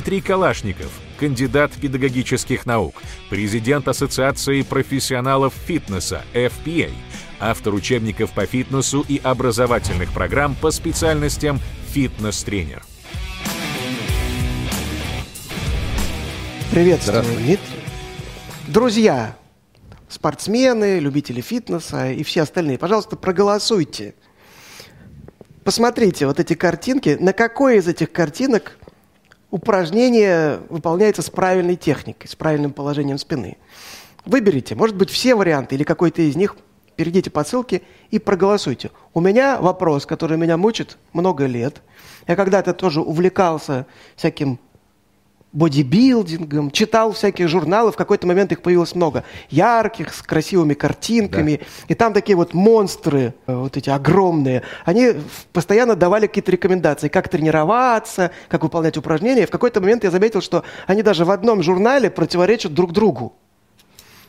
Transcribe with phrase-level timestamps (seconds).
[0.00, 2.94] Дмитрий Калашников, кандидат педагогических наук,
[3.28, 6.90] президент Ассоциации профессионалов фитнеса FPA,
[7.38, 11.60] автор учебников по фитнесу и образовательных программ по специальностям
[11.92, 12.82] фитнес-тренер.
[16.70, 17.58] Приветствую, Дмитрий.
[18.68, 19.36] Друзья,
[20.08, 24.14] спортсмены, любители фитнеса и все остальные, пожалуйста, проголосуйте.
[25.62, 27.18] Посмотрите вот эти картинки.
[27.20, 28.78] На какой из этих картинок
[29.50, 33.56] упражнение выполняется с правильной техникой, с правильным положением спины?
[34.24, 36.56] Выберите, может быть, все варианты или какой-то из них,
[36.96, 38.90] перейдите по ссылке и проголосуйте.
[39.14, 41.82] У меня вопрос, который меня мучит много лет.
[42.26, 44.58] Я когда-то тоже увлекался всяким
[45.52, 51.64] бодибилдингом, читал всякие журналы, в какой-то момент их появилось много, ярких, с красивыми картинками, да.
[51.88, 55.14] и там такие вот монстры, э, вот эти огромные, они
[55.52, 60.40] постоянно давали какие-то рекомендации, как тренироваться, как выполнять упражнения, и в какой-то момент я заметил,
[60.40, 63.34] что они даже в одном журнале противоречат друг другу.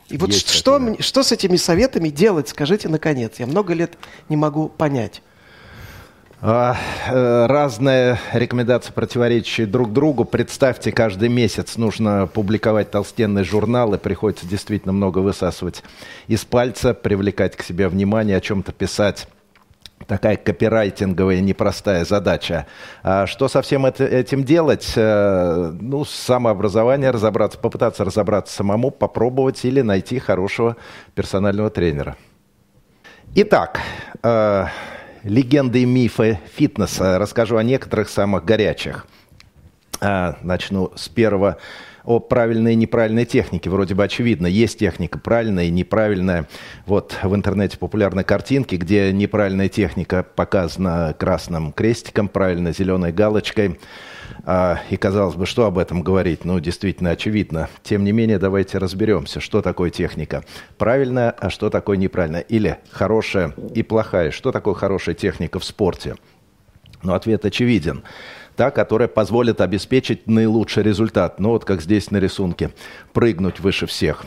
[0.08, 3.96] И вот Есть что, что с этими советами делать, скажите наконец, я много лет
[4.28, 5.22] не могу понять.
[6.44, 6.74] А,
[7.08, 10.24] э, разные рекомендации, противоречащие друг другу.
[10.24, 15.84] Представьте, каждый месяц нужно публиковать толстенные журналы, приходится действительно много высасывать
[16.26, 19.28] из пальца, привлекать к себе внимание, о чем-то писать.
[20.08, 22.66] Такая копирайтинговая непростая задача.
[23.04, 24.94] А что со всем это, этим делать?
[24.96, 30.76] Э, ну, самообразование, разобраться, попытаться разобраться самому, попробовать или найти хорошего
[31.14, 32.16] персонального тренера.
[33.36, 33.78] Итак,
[34.24, 34.66] э,
[35.24, 37.18] легенды и мифы фитнеса.
[37.18, 39.06] Расскажу о некоторых самых горячих.
[40.00, 41.58] А, начну с первого
[42.04, 43.70] о правильной и неправильной технике.
[43.70, 46.48] Вроде бы очевидно, есть техника правильная и неправильная.
[46.86, 53.78] Вот в интернете популярны картинки, где неправильная техника показана красным крестиком, правильно зеленой галочкой.
[54.44, 56.44] А, и казалось бы, что об этом говорить?
[56.44, 57.68] Ну, действительно очевидно.
[57.82, 60.44] Тем не менее, давайте разберемся, что такое техника.
[60.78, 62.40] Правильная, а что такое неправильная?
[62.40, 64.30] Или хорошая и плохая.
[64.30, 66.16] Что такое хорошая техника в спорте?
[67.02, 68.02] Ну, ответ очевиден.
[68.56, 71.40] Та, которая позволит обеспечить наилучший результат.
[71.40, 72.70] Ну, вот как здесь на рисунке.
[73.12, 74.26] Прыгнуть выше всех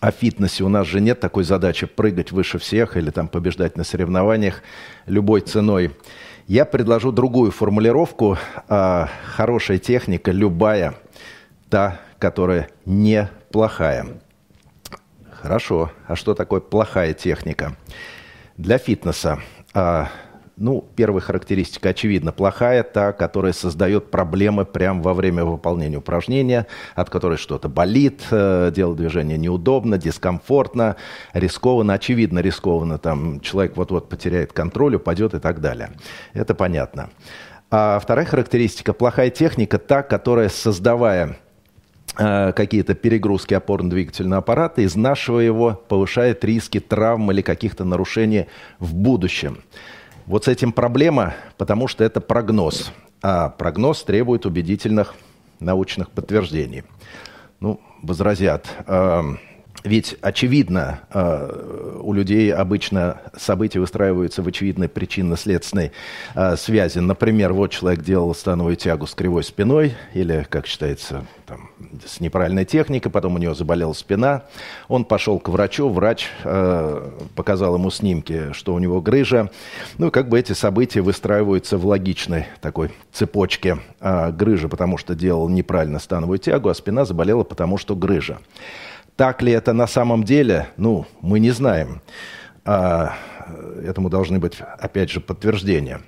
[0.00, 0.64] о фитнесе.
[0.64, 4.62] У нас же нет такой задачи прыгать выше всех или там побеждать на соревнованиях
[5.06, 5.92] любой ценой.
[6.46, 8.38] Я предложу другую формулировку.
[8.68, 10.94] А, хорошая техника, любая,
[11.68, 14.06] та, которая неплохая.
[15.32, 15.90] Хорошо.
[16.06, 17.76] А что такое плохая техника?
[18.56, 19.40] Для фитнеса
[19.74, 20.08] а,
[20.56, 22.32] ну, первая характеристика очевидна.
[22.32, 28.72] Плохая та, которая создает проблемы прямо во время выполнения упражнения, от которой что-то болит, э,
[28.74, 30.96] делать движение неудобно, дискомфортно,
[31.34, 32.98] рискованно, очевидно рискованно.
[32.98, 35.90] Там человек вот-вот потеряет контроль, упадет и так далее.
[36.32, 37.10] Это понятно.
[37.70, 41.36] А вторая характеристика– плохая техника, та, которая, создавая
[42.16, 48.46] э, какие-то перегрузки опорно-двигательного аппарата, изнашивая его, повышает риски травм или каких-то нарушений
[48.78, 49.58] в будущем.
[50.26, 52.92] Вот с этим проблема, потому что это прогноз.
[53.22, 55.14] А прогноз требует убедительных
[55.60, 56.82] научных подтверждений.
[57.60, 58.66] Ну, возразят.
[58.86, 59.22] Э,
[59.84, 65.92] ведь очевидно, э, у людей обычно события выстраиваются в очевидной причинно-следственной
[66.34, 66.98] э, связи.
[66.98, 71.70] Например, вот человек делал становую тягу с кривой спиной или, как считается, там,
[72.04, 74.44] с неправильной техникой, потом у него заболела спина.
[74.88, 79.50] Он пошел к врачу, врач э, показал ему снимки, что у него грыжа.
[79.98, 85.98] Ну, как бы эти события выстраиваются в логичной такой цепочке грыжи, потому что делал неправильно
[85.98, 88.38] становую тягу, а спина заболела, потому что грыжа.
[89.16, 90.68] Так ли это на самом деле?
[90.76, 92.02] Ну, мы не знаем.
[92.64, 93.14] А,
[93.82, 96.02] этому должны быть, опять же, подтверждения.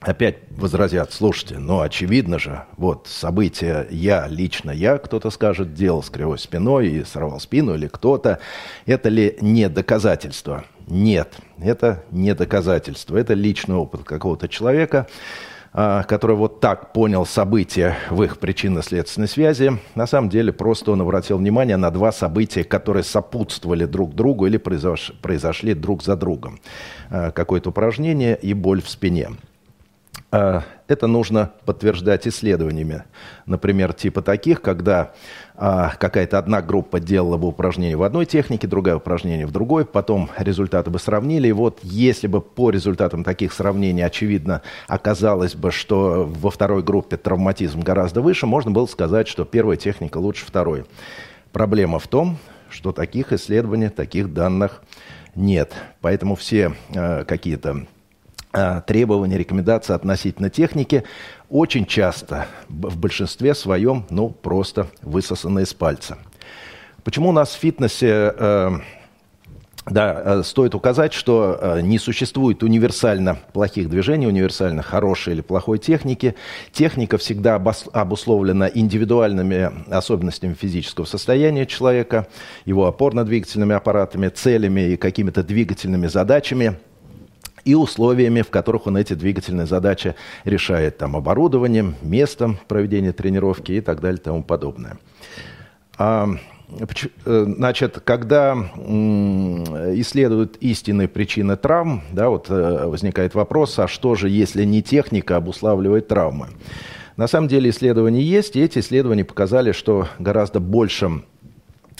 [0.00, 6.10] Опять возразят, слушайте, ну очевидно же, вот события я, лично я, кто-то скажет, делал с
[6.10, 8.38] кривой спиной и сорвал спину, или кто-то.
[8.84, 10.64] Это ли не доказательство?
[10.86, 13.16] Нет, это не доказательство.
[13.16, 15.08] Это личный опыт какого-то человека.
[15.78, 21.02] А, который вот так понял события в их причинно-следственной связи, на самом деле просто он
[21.02, 26.60] обратил внимание на два события, которые сопутствовали друг другу или произошли друг за другом.
[27.10, 29.32] А, какое-то упражнение и боль в спине.
[30.32, 33.04] А, это нужно подтверждать исследованиями.
[33.46, 35.12] Например, типа таких, когда
[35.54, 40.28] а, какая-то одна группа делала бы упражнение в одной технике, другая упражнение в другой, потом
[40.36, 41.48] результаты бы сравнили.
[41.48, 47.16] И вот если бы по результатам таких сравнений, очевидно, оказалось бы, что во второй группе
[47.16, 50.86] травматизм гораздо выше, можно было сказать, что первая техника лучше второй.
[51.52, 52.38] Проблема в том,
[52.68, 54.82] что таких исследований, таких данных
[55.36, 55.72] нет.
[56.00, 57.86] Поэтому все э, какие-то
[58.86, 61.04] требования, рекомендации относительно техники
[61.48, 66.18] очень часто, в большинстве своем, ну, просто высосаны из пальца.
[67.04, 68.70] Почему у нас в фитнесе э,
[69.88, 75.78] да, э, стоит указать, что э, не существует универсально плохих движений, универсально хорошей или плохой
[75.78, 76.34] техники.
[76.72, 82.26] Техника всегда обусловлена индивидуальными особенностями физического состояния человека,
[82.64, 86.76] его опорно-двигательными аппаратами, целями и какими-то двигательными задачами
[87.66, 90.14] и условиями, в которых он эти двигательные задачи
[90.44, 94.98] решает, там, оборудованием, местом проведения тренировки и так далее и тому подобное.
[95.98, 96.26] Э,
[97.24, 98.54] значит, когда
[99.94, 105.36] исследуют истинные причины травм, да, вот э, возникает вопрос, а что же, если не техника
[105.36, 106.48] обуславливает травмы?
[107.16, 111.24] На самом деле исследования есть, и эти исследования показали, что гораздо большим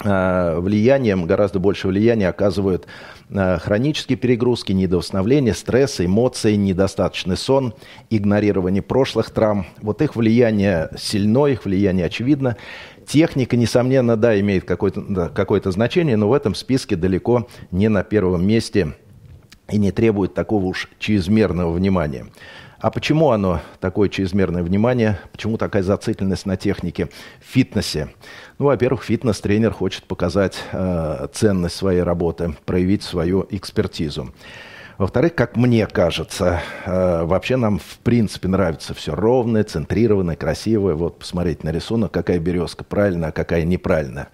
[0.02, 2.87] влиянием, гораздо больше влияния оказывают
[3.31, 7.75] хронические перегрузки, недовосстановление, стресс, эмоции, недостаточный сон,
[8.10, 9.66] игнорирование прошлых травм.
[9.81, 12.56] Вот их влияние сильно, их влияние очевидно.
[13.06, 18.04] Техника, несомненно, да, имеет какое-то да, какое значение, но в этом списке далеко не на
[18.04, 18.94] первом месте
[19.70, 22.26] и не требует такого уж чрезмерного внимания.
[22.78, 25.19] А почему оно такое чрезмерное внимание?
[25.32, 27.08] Почему такая зацикленность на технике
[27.40, 28.08] в фитнесе?
[28.58, 34.34] Ну, во-первых, фитнес-тренер хочет показать э, ценность своей работы, проявить свою экспертизу.
[34.99, 40.94] Во-вторых, как мне кажется, э, вообще нам в принципе нравится все ровное, центрированное, красивое.
[40.94, 44.28] Вот посмотрите на рисунок, какая березка правильная, а какая неправильная.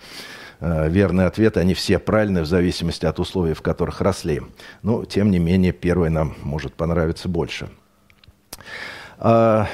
[0.60, 4.42] Э, верные ответы, они все правильные в зависимости от условий, в которых росли.
[4.82, 7.68] Но, тем не менее, первый нам может понравиться больше.
[9.24, 9.68] А,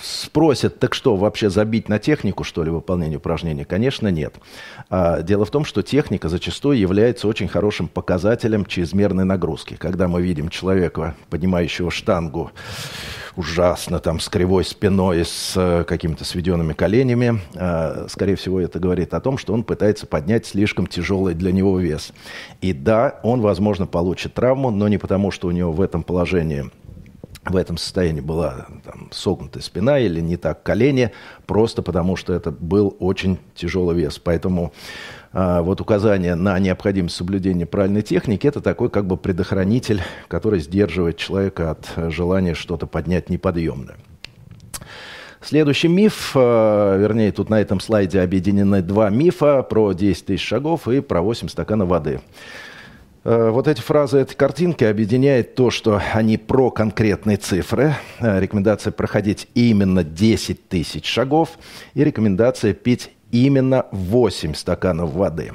[0.00, 3.64] спросят, так что, вообще забить на технику, что ли, выполнение упражнений?
[3.64, 4.36] Конечно, нет.
[4.88, 9.74] А, дело в том, что техника зачастую является очень хорошим показателем чрезмерной нагрузки.
[9.74, 12.52] Когда мы видим человека, поднимающего штангу,
[13.36, 17.40] ужасно, там, с кривой спиной, с э, какими-то сведенными коленями.
[17.54, 21.78] Э, скорее всего, это говорит о том, что он пытается поднять слишком тяжелый для него
[21.78, 22.12] вес.
[22.60, 26.70] И да, он, возможно, получит травму, но не потому, что у него в этом положении
[27.44, 31.12] в этом состоянии была там, согнутая спина или не так колени,
[31.46, 34.18] просто потому что это был очень тяжелый вес.
[34.18, 34.72] Поэтому
[35.32, 41.16] а, вот указание на необходимость соблюдения правильной техники– это такой как бы предохранитель, который сдерживает
[41.16, 43.96] человека от желания что-то поднять неподъемное.
[45.40, 50.88] Следующий миф, а, вернее, тут на этом слайде объединены два мифа про 10 тысяч шагов
[50.88, 52.20] и про 8 стаканов воды.
[53.22, 57.94] Э, вот эти фразы, эти картинки объединяет то, что они про конкретные цифры.
[58.18, 61.58] Э, рекомендация проходить именно 10 тысяч шагов
[61.94, 65.52] и рекомендация пить именно 8 стаканов воды.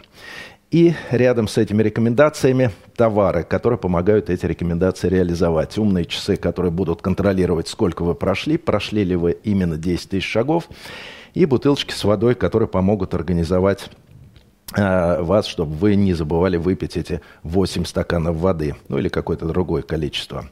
[0.72, 5.78] И рядом с этими рекомендациями товары, которые помогают эти рекомендации реализовать.
[5.78, 10.68] Умные часы, которые будут контролировать, сколько вы прошли, прошли ли вы именно 10 тысяч шагов.
[11.34, 13.90] И бутылочки с водой, которые помогут организовать
[14.76, 20.50] вас, чтобы вы не забывали выпить эти 8 стаканов воды, ну или какое-то другое количество.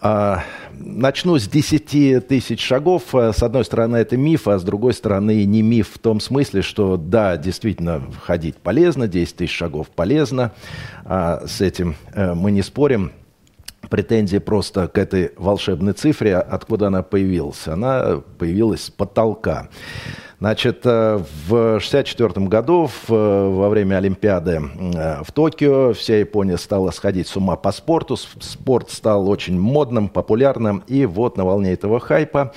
[0.00, 3.14] А, начну с 10 тысяч шагов.
[3.14, 6.62] Э, с одной стороны, это миф, а с другой стороны, не миф в том смысле,
[6.62, 10.52] что да, действительно, ходить полезно, 10 тысяч шагов полезно.
[11.04, 13.12] А, с этим э, мы не спорим.
[13.88, 17.66] Претензии просто к этой волшебной цифре, откуда она появилась.
[17.66, 19.68] Она появилась с потолка.
[20.38, 21.16] Значит, э,
[21.46, 27.36] в 1964 году в, во время Олимпиады э, в Токио вся Япония стала сходить с
[27.36, 28.16] ума по спорту.
[28.16, 30.82] Спорт стал очень модным, популярным.
[30.88, 32.52] И вот на волне этого хайпа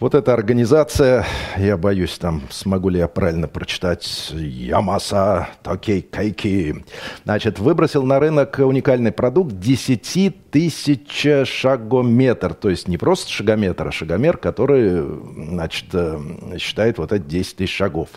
[0.00, 1.26] вот эта организация,
[1.56, 6.84] я боюсь, там смогу ли я правильно прочитать, Ямаса Токей Кайки,
[7.24, 12.54] значит, выбросил на рынок уникальный продукт 10 тысяч шагометр.
[12.54, 16.18] То есть не просто шагометр, а шагомер, который, значит, э,
[16.58, 18.08] считает вот эти 10 тысяч шагов,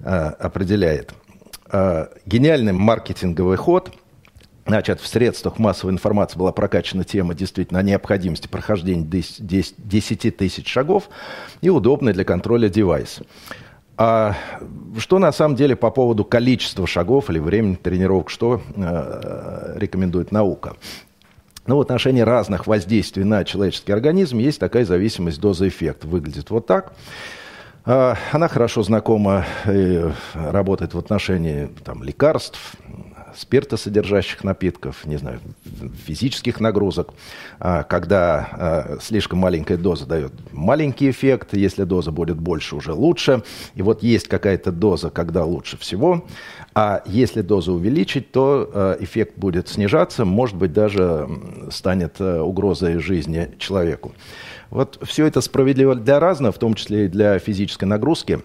[0.00, 1.12] э, определяет.
[1.70, 3.92] Э, гениальный маркетинговый ход–
[4.66, 11.08] Значит, в средствах массовой информации была прокачана тема действительно о необходимости прохождения 10 тысяч шагов
[11.60, 13.20] и удобный для контроля девайс.
[13.96, 14.36] А
[14.98, 20.76] что на самом деле по поводу количества шагов или времени тренировок, что э, рекомендует наука?
[21.66, 26.04] Ну, в отношении разных воздействий на человеческий организм есть такая зависимость доза-эффект.
[26.04, 26.92] Выглядит вот так.
[27.84, 30.04] А, она хорошо знакома и
[30.34, 32.76] работает в отношении там, лекарств,
[33.36, 35.40] спиртосодержащих напитков, не знаю,
[36.06, 37.14] физических нагрузок,
[37.58, 43.42] а, когда а, слишком маленькая доза дает маленький эффект, если доза будет больше, уже лучше.
[43.74, 46.24] И вот есть какая-то доза, когда лучше всего,
[46.74, 51.28] а если дозу увеличить, то а, эффект будет снижаться, может быть, даже
[51.70, 54.12] станет угрозой жизни человеку.
[54.70, 58.40] Вот все это справедливо для разного, в том числе и для физической нагрузки.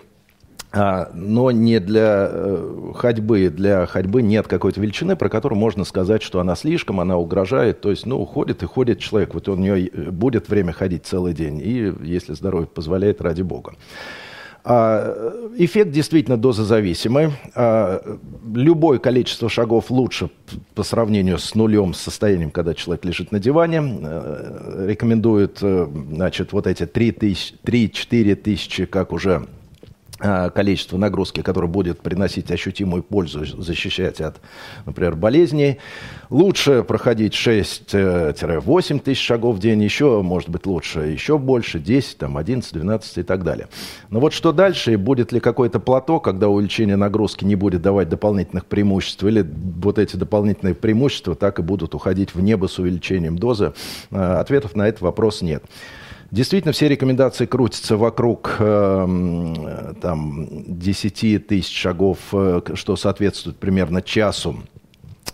[0.74, 3.50] А, но не для э, ходьбы.
[3.50, 7.82] Для ходьбы нет какой-то величины, про которую можно сказать, что она слишком, она угрожает.
[7.82, 9.34] То есть, ну, ходит и ходит человек.
[9.34, 11.60] Вот у нее будет время ходить целый день.
[11.64, 13.76] И, если здоровье позволяет, ради бога.
[14.70, 17.30] А, эффект действительно дозозависимый.
[17.56, 18.02] А,
[18.54, 20.30] любое количество шагов лучше
[20.76, 23.82] по сравнению с нулем, состоянием, когда человек лежит на диване.
[24.02, 29.48] Э, рекомендуют э, значит, вот эти 3-4 тысячи, как уже
[30.20, 34.42] количество нагрузки, которое будет приносить ощутимую пользу, защищать от,
[34.86, 35.78] например, болезней.
[36.30, 42.38] Лучше проходить 6-8 тысяч шагов в день, еще, может быть, лучше еще больше, 10, там,
[42.38, 43.68] 11, 12 и так далее.
[44.10, 48.66] Но вот что дальше, будет ли какой-то плато, когда увеличение нагрузки не будет давать дополнительных
[48.66, 49.46] преимуществ, или
[49.82, 53.74] вот эти дополнительные преимущества так и будут уходить в небо с увеличением дозы,
[54.12, 55.64] а, ответов на этот вопрос нет.
[56.30, 64.58] Действительно, все рекомендации крутятся вокруг э, там, 10 тысяч шагов, э, что соответствует примерно часу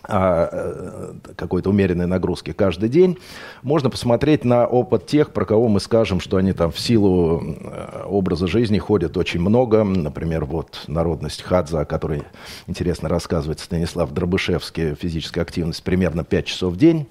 [0.06, 3.18] а, э, какой-то умеренной нагрузки каждый день,
[3.62, 8.04] можно посмотреть на опыт тех, про кого мы скажем, что они там в силу э,
[8.06, 9.84] образа жизни ходят очень много.
[9.86, 12.24] Например, вот народность Хадза, о которой
[12.68, 17.08] интересно рассказывает Станислав Дробышевский, физическая активность примерно 5 часов в день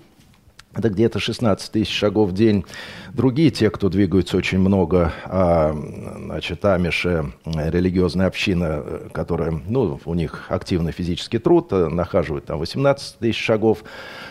[0.75, 2.65] это где-то 16 тысяч шагов в день.
[3.13, 5.77] Другие, те, кто двигаются очень много, а,
[6.25, 13.43] значит, амиши, религиозная община, которая, ну, у них активный физический труд, нахаживают там 18 тысяч
[13.43, 13.85] шагов.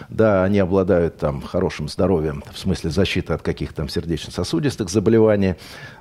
[0.09, 5.55] Да, они обладают там хорошим здоровьем, в смысле защиты от каких-то там сердечно-сосудистых заболеваний.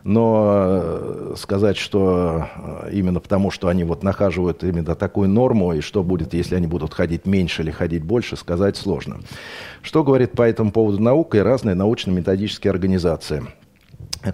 [0.05, 2.49] Но э, сказать, что
[2.85, 6.67] э, именно потому, что они вот нахаживают именно такую норму, и что будет, если они
[6.67, 9.21] будут ходить меньше или ходить больше, сказать сложно.
[9.83, 13.45] Что говорит по этому поводу наука и разные научно-методические организации?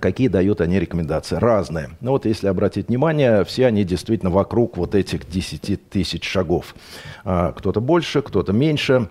[0.01, 1.37] Какие дают они рекомендации?
[1.37, 1.91] Разные.
[2.01, 6.75] Ну вот если обратить внимание, все они действительно вокруг вот этих 10 тысяч шагов.
[7.25, 9.09] А, кто-то больше, кто-то меньше.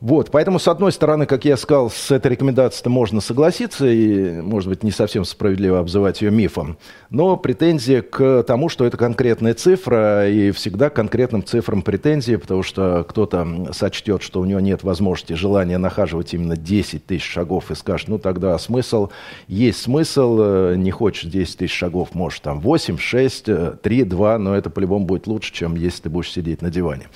[0.00, 4.68] Вот, поэтому, с одной стороны, как я сказал, с этой рекомендацией можно согласиться, и, может
[4.68, 6.76] быть, не совсем справедливо обзывать ее мифом,
[7.08, 12.62] но претензия к тому, что это конкретная цифра, и всегда к конкретным цифрам претензии, потому
[12.62, 17.74] что кто-то сочтет, что у него нет возможности, желания нахаживать именно 10 тысяч шагов, и
[17.74, 19.08] скажет, ну, тогда смысл,
[19.48, 24.54] есть смысл, э, не хочешь 10 тысяч шагов, можешь там 8, 6, 3, 2, но
[24.54, 27.06] это по-любому будет лучше, чем если ты будешь сидеть на диване.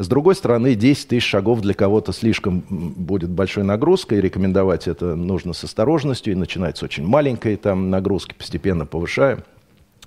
[0.00, 5.52] С другой стороны, 10 тысяч шагов для кого-то слишком будет большой нагрузкой, рекомендовать это нужно
[5.52, 9.44] с осторожностью, и начинать с очень маленькой там нагрузки, постепенно повышая.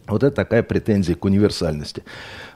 [0.08, 2.04] Вот это такая претензия к универсальности.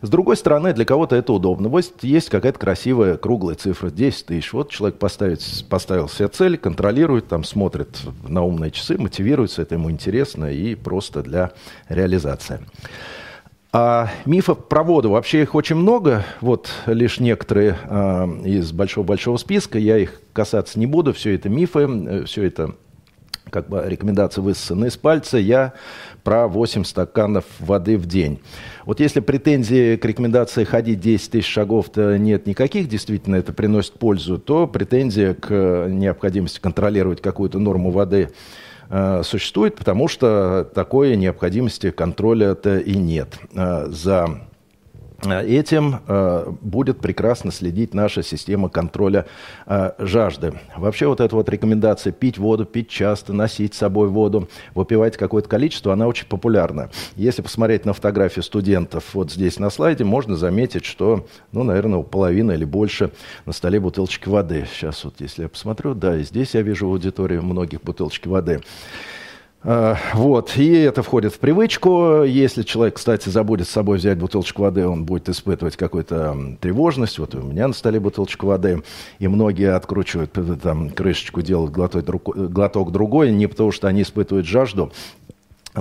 [0.01, 1.69] С другой стороны, для кого-то это удобно.
[1.69, 4.51] Вот есть какая-то красивая круглая цифра, 10 тысяч.
[4.51, 9.91] Вот человек поставит, поставил себе цель, контролирует, там смотрит на умные часы, мотивируется, это ему
[9.91, 11.51] интересно и просто для
[11.87, 12.61] реализации.
[13.79, 19.77] А мифов про воду, вообще их очень много, вот лишь некоторые а, из большого-большого списка,
[19.77, 22.73] я их касаться не буду, все это мифы, э, все это
[23.51, 25.73] как бы рекомендации высосаны из пальца, я
[26.23, 28.39] про 8 стаканов воды в день.
[28.83, 34.39] Вот если претензии к рекомендации ходить 10 тысяч шагов-то нет никаких, действительно это приносит пользу,
[34.39, 38.31] то претензия к необходимости контролировать какую-то норму воды Э,
[39.23, 43.37] существует, потому что такой необходимости контроля-то и нет.
[43.53, 44.46] Э, за Э,
[45.23, 49.25] этим э, будет прекрасно следить наша система контроля
[49.65, 50.53] э, жажды.
[50.75, 55.49] Вообще вот эта вот рекомендация пить воду, пить часто, носить с собой воду, выпивать какое-то
[55.49, 56.89] количество, она очень популярна.
[57.15, 62.03] Если посмотреть на фотографии студентов вот здесь на слайде, можно заметить, что, ну, наверное, у
[62.03, 63.11] половины или больше
[63.45, 64.65] на столе бутылочки воды.
[64.71, 68.61] Сейчас вот, если я посмотрю, да, и здесь я вижу в аудитории многих бутылочки воды.
[69.69, 72.23] Э, вот, и это входит в привычку.
[72.23, 77.19] Если человек, кстати, забудет с собой взять бутылочку воды, он будет испытывать какую-то тревожность.
[77.19, 78.81] Вот у меня на столе бутылочка воды,
[79.19, 80.31] и многие откручивают
[80.63, 84.93] там крышечку, делают глоток, глоток другой, не потому что они испытывают жажду,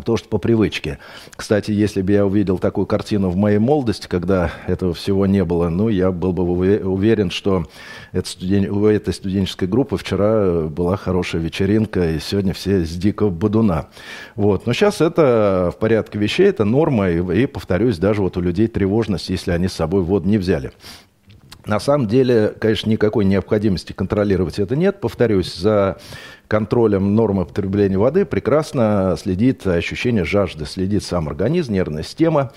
[0.01, 0.99] потому что по привычке.
[1.37, 5.69] Кстати, если бы я увидел такую картину в моей молодости, когда этого всего не было,
[5.69, 7.67] ну, я был бы уверен, что
[8.13, 8.71] это студен...
[8.71, 13.89] у этой студенческой группы вчера была хорошая вечеринка, и сегодня все с дикого бодуна.
[14.35, 14.67] Вот.
[14.67, 18.69] Но сейчас это в порядке вещей, это норма, и, и, повторюсь, даже вот у людей
[18.69, 20.73] тревожность, если они с собой воду не взяли.
[21.67, 25.01] На самом деле, конечно, никакой необходимости контролировать это нет.
[25.01, 25.99] Повторюсь, за
[26.49, 32.53] контролем нормы потребления воды прекрасно следит ощущение жажды, следит сам организм, нервная система.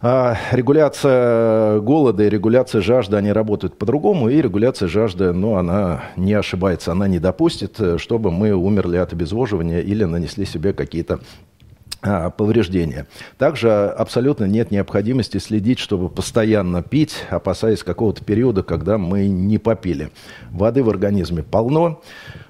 [0.00, 6.34] А регуляция голода и регуляция жажды, они работают по-другому, и регуляция жажды, ну, она не
[6.34, 11.20] ошибается, она не допустит, чтобы мы умерли от обезвоживания или нанесли себе какие-то
[12.06, 13.06] а, повреждения.
[13.38, 20.10] Также абсолютно нет необходимости следить, чтобы постоянно пить, опасаясь какого-то периода, когда мы не попили.
[20.50, 22.02] Воды в организме полно.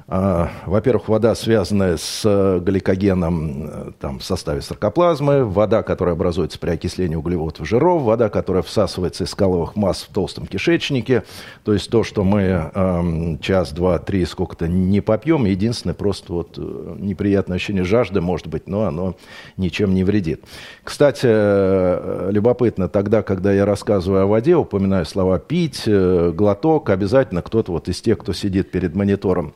[0.07, 6.59] А, во-первых, вода, связанная с э, гликогеном э, там, в составе саркоплазмы, вода, которая образуется
[6.59, 11.25] при окислении углеводов и жиров, вода, которая всасывается из скаловых масс в толстом кишечнике.
[11.65, 16.59] То есть то, что мы эм, час, два, три, сколько-то не попьем, единственное, просто вот
[16.59, 19.17] э, неприятное ощущение жажды, может быть, но оно
[19.57, 20.45] ничем не вредит.
[20.83, 27.89] Кстати, любопытно, тогда, когда я рассказываю о воде, упоминаю слова «пить», «глоток», обязательно кто-то вот
[27.89, 29.55] из тех, кто сидит перед монитором,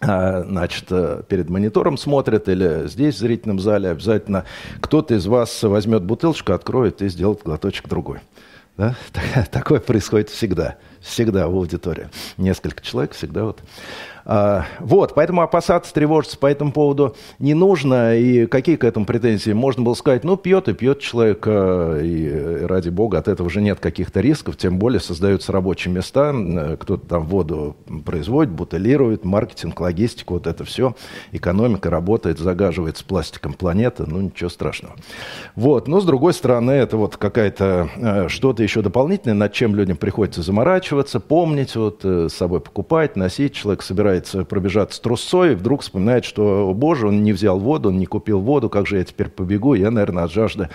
[0.00, 4.44] значит, э, перед монитором смотрят или здесь в зрительном зале, обязательно
[4.80, 8.20] кто-то из вас возьмет бутылочку, откроет и сделает глоточек другой.
[8.76, 8.94] Да?
[9.50, 10.76] Такое происходит всегда.
[11.06, 12.08] Всегда в аудитории.
[12.36, 13.62] Несколько человек всегда вот
[14.28, 18.16] а, вот, поэтому опасаться, тревожиться по этому поводу не нужно.
[18.16, 19.52] И какие к этому претензии?
[19.52, 23.60] Можно было сказать, ну, пьет и пьет человек, а, и ради бога, от этого же
[23.60, 26.34] нет каких-то рисков, тем более создаются рабочие места,
[26.80, 30.96] кто-то там воду производит, бутылирует, маркетинг, логистика, вот это все.
[31.30, 34.96] Экономика работает, загаживается пластиком планеты, ну, ничего страшного.
[35.54, 39.96] Вот, но с другой стороны, это вот какая-то а, что-то еще дополнительное, над чем людям
[39.96, 43.54] приходится заморачиваться, помнить, вот, э, с собой покупать, носить.
[43.54, 47.98] Человек собирает собирается пробежаться трусцой, вдруг вспоминает, что, о боже, он не взял воду, он
[47.98, 50.68] не купил воду, как же я теперь побегу, я, наверное, от жажды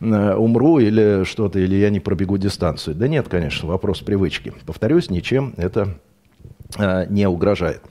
[0.00, 2.96] э, умру или что-то, или я не пробегу дистанцию.
[2.96, 4.52] Да нет, конечно, вопрос привычки.
[4.66, 5.98] Повторюсь, ничем это
[6.78, 7.82] э, не угрожает.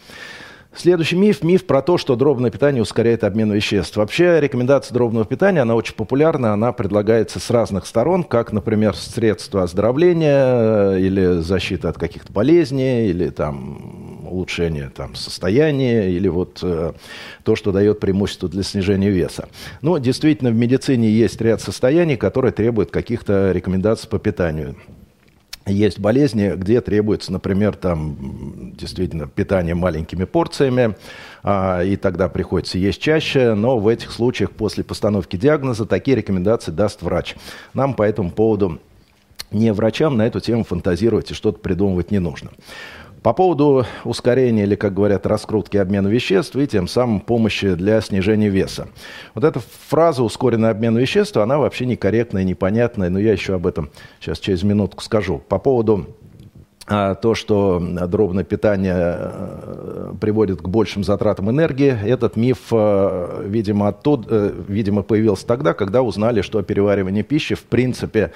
[0.74, 3.98] Следующий миф– миф про то, что дробное питание ускоряет обмен веществ.
[3.98, 9.64] Вообще рекомендация дробного питания, она очень популярна, она предлагается с разных сторон, как, например, средство
[9.64, 16.94] оздоровления э, или защиты от каких-то болезней, или там улучшение там, состояния, или вот э,
[17.44, 19.50] то, что дает преимущество для снижения веса.
[19.82, 24.78] Но действительно в медицине есть ряд состояний, которые требуют каких-то рекомендаций по питанию.
[25.68, 30.96] Есть болезни, где требуется, например, там действительно питание маленькими порциями,
[31.44, 36.72] а, и тогда приходится есть чаще, но в этих случаях после постановки диагноза такие рекомендации
[36.72, 37.36] даст врач.
[37.76, 38.80] Нам по этому поводу
[39.52, 42.50] не врачам на эту тему фантазировать и что-то придумывать не нужно.
[43.24, 48.50] По поводу ускорения или, как говорят, раскрутки обмена веществ и тем самым помощи для снижения
[48.50, 48.88] веса.
[49.36, 53.92] Вот эта фраза «ускоренный обмен веществ», она вообще некорректная, непонятная, но я еще об этом
[54.20, 55.38] сейчас через минутку скажу.
[55.38, 56.08] По поводу
[56.88, 64.28] то, что дробное питание э, приводит к большим затратам энергии, этот миф, э, видимо, оттуда,
[64.30, 68.32] э, видимо, появился тогда, когда узнали, что переваривание пищи, в принципе,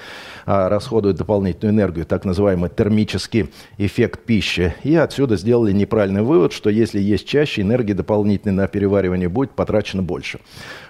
[0.46, 4.74] расходует дополнительную энергию, так называемый термический эффект пищи.
[4.84, 10.02] И отсюда сделали неправильный вывод, что если есть чаще, энергии дополнительной на переваривание будет потрачено
[10.02, 10.38] больше.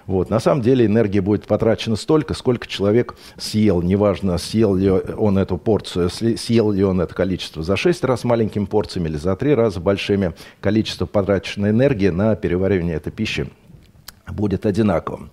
[0.07, 0.29] Вот.
[0.29, 3.81] На самом деле энергии будет потрачено столько, сколько человек съел.
[3.81, 8.65] Неважно, съел ли он эту порцию, съел ли он это количество за 6 раз маленькими
[8.65, 10.33] порциями или за 3 раза большими.
[10.61, 13.49] Количество потраченной энергии на переваривание этой пищи
[14.25, 15.29] будет одинаковым.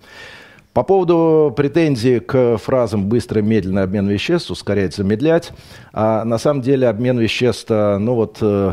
[0.75, 5.53] По поводу претензий к фразам «быстро медленный обмен веществ», «ускорять, замедлять»,
[5.93, 8.73] а на самом деле обмен веществ, ну вот э,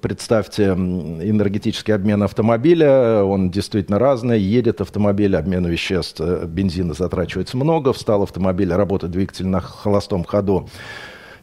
[0.00, 7.92] представьте энергетический обмен автомобиля, он действительно разный, едет автомобиль, обмен веществ, э, бензина затрачивается много,
[7.92, 10.70] встал автомобиль, работает двигатель на холостом ходу,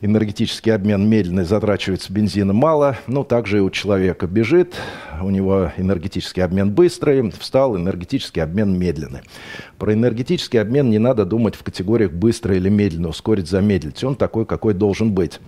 [0.02, 4.76] энергетический обмен медленный, затрачивается бензина мало, но также и у человека бежит,
[5.22, 9.22] у него энергетический обмен быстрый, встал, энергетический обмен медленный.
[9.78, 14.04] Про энергетический обмен не надо думать в категориях быстро или медленно, ускорить, замедлить.
[14.04, 15.40] Он такой, какой должен быть.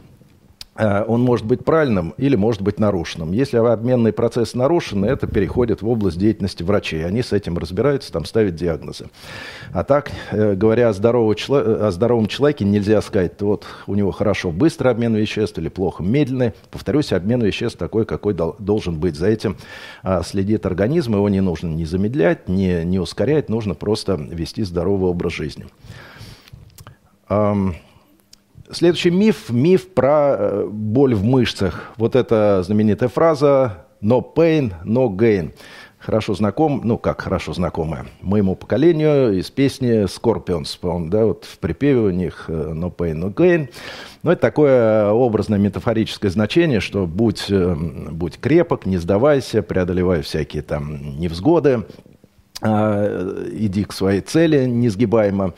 [0.75, 3.31] Э, он может быть правильным или может быть нарушенным.
[3.31, 7.05] Если обменный процесс нарушен, это переходит в область деятельности врачей.
[7.05, 9.07] Они с этим разбираются, там ставят диагнозы.
[9.71, 14.51] А так, э, говоря о, здоровом, о здоровом человеке, нельзя сказать, вот у него хорошо
[14.51, 16.53] быстрый обмен веществ или плохо медленный.
[16.71, 19.15] Повторюсь, обмен веществ такой, какой должен быть.
[19.15, 19.57] За этим
[20.01, 25.09] а, следит организм, его не нужно ни замедлять, ни, ни ускорять, нужно просто вести здоровый
[25.09, 25.65] образ жизни.
[28.73, 31.91] Следующий миф– миф про э, боль в мышцах.
[31.97, 35.53] Вот эта знаменитая фраза «no pain, no gain».
[35.99, 41.99] Хорошо знаком, ну как хорошо знакомая, моему поколению из песни Scorpions, да, вот в припеве
[41.99, 43.69] у них э, «no pain, no gain».
[44.23, 50.63] Но это такое образное метафорическое значение, что будь, э, будь крепок, не сдавайся, преодолевай всякие
[50.63, 51.83] там невзгоды,
[52.61, 55.53] а, иди к своей цели несгибаемо.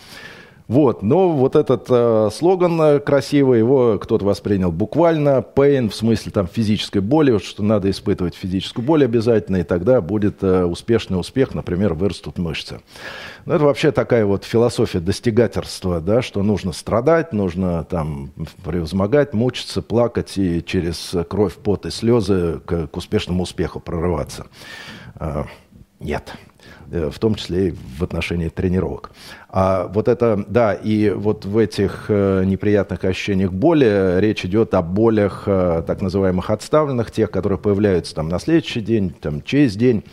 [0.68, 5.46] Вот, но вот этот э, слоган э, красивый, его кто-то воспринял буквально.
[5.56, 10.42] Pain в смысле там физической боли, что надо испытывать физическую боль обязательно, и тогда будет
[10.42, 12.82] э, успешный успех, например, вырастут мышцы.
[13.46, 18.32] Ну, это вообще такая вот философия достигаторства, да, что нужно страдать, нужно там
[18.64, 24.48] превозмогать, мучиться, плакать и через кровь, пот и слезы к, к успешному успеху прорываться.
[25.16, 25.46] А,
[26.00, 26.34] нет.
[26.92, 29.12] Э, в том числе и в отношении тренировок.
[29.58, 34.82] А вот это, да, и вот в этих э, неприятных ощущениях боли речь идет о
[34.82, 40.04] болях э, так называемых отставленных, тех, которые появляются там на следующий день, там через день,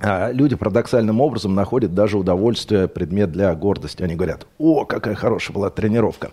[0.00, 4.04] а люди парадоксальным образом находят даже удовольствие, предмет для гордости.
[4.04, 6.30] Они говорят, о, какая хорошая была тренировка.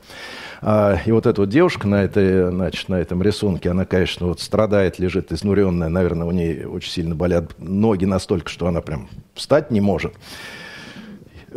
[0.62, 4.42] А, и вот эта вот девушка на, этой, значит, на этом рисунке, она, конечно, вот
[4.42, 5.90] страдает, лежит изнуренная.
[5.90, 10.14] Наверное, у нее очень сильно болят ноги настолько, что она прям встать не может.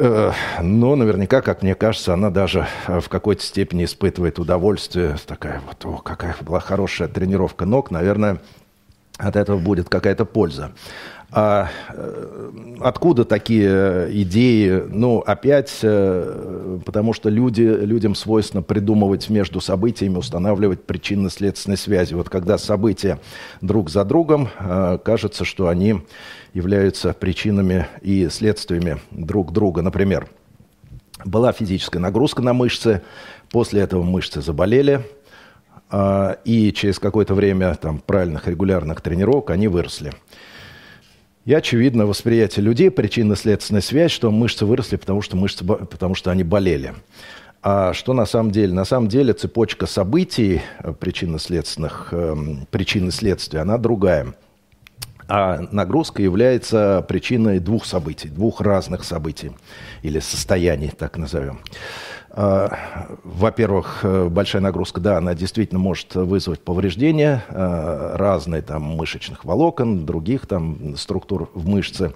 [0.03, 0.33] Э,
[0.63, 5.17] но наверняка, как мне кажется, она даже в какой-то степени испытывает удовольствие.
[5.27, 7.91] Такая вот, о, какая была хорошая тренировка ног.
[7.91, 8.41] Наверное,
[9.19, 10.73] от этого будет какая-то польза.
[11.33, 14.83] А э, откуда такие идеи?
[14.89, 22.15] Ну, опять, э, потому что люди, людям свойственно придумывать между событиями, устанавливать причинно-следственные связи.
[22.15, 23.21] Вот когда события
[23.61, 26.01] друг за другом, э, кажется, что они
[26.53, 29.83] являются причинами и следствиями друг друга.
[29.83, 30.29] Например,
[31.25, 33.03] была физическая нагрузка на мышцы,
[33.51, 35.05] после этого мышцы заболели,
[36.45, 40.13] и через какое-то время там, правильных регулярных тренировок они выросли.
[41.45, 46.45] И очевидно восприятие людей, причинно-следственная связь, что мышцы выросли, потому что, мышцы, потому что они
[46.45, 46.95] болели.
[47.63, 48.73] А что на самом деле?
[48.73, 52.37] На самом деле цепочка событий э, причинно-следственных, э,
[52.71, 54.35] причин и следствия, она другая.
[55.31, 59.53] А нагрузка является причиной двух событий, двух разных событий
[60.03, 61.61] или состояний, так назовем.
[62.33, 69.45] А, во-первых, э, большая нагрузка, да, она действительно может вызвать повреждения э, разные там мышечных
[69.45, 72.13] волокон, других там структур в мышце,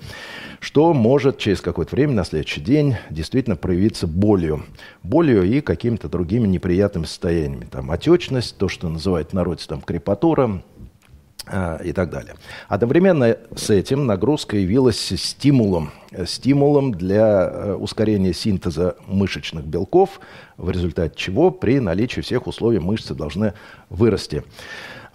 [0.61, 4.65] что может через какое-то время на следующий день действительно проявиться болью.
[5.03, 7.67] Болью и какими-то другими неприятными состояниями.
[7.71, 10.63] Там отечность, то, что называют в там крепатура,
[11.85, 12.35] и так далее.
[12.69, 15.91] Одновременно с этим нагрузка явилась стимулом,
[16.27, 20.21] стимулом для э, ускорения синтеза мышечных белков,
[20.57, 23.53] в результате чего при наличии всех условий мышцы должны
[23.91, 24.43] вырасти.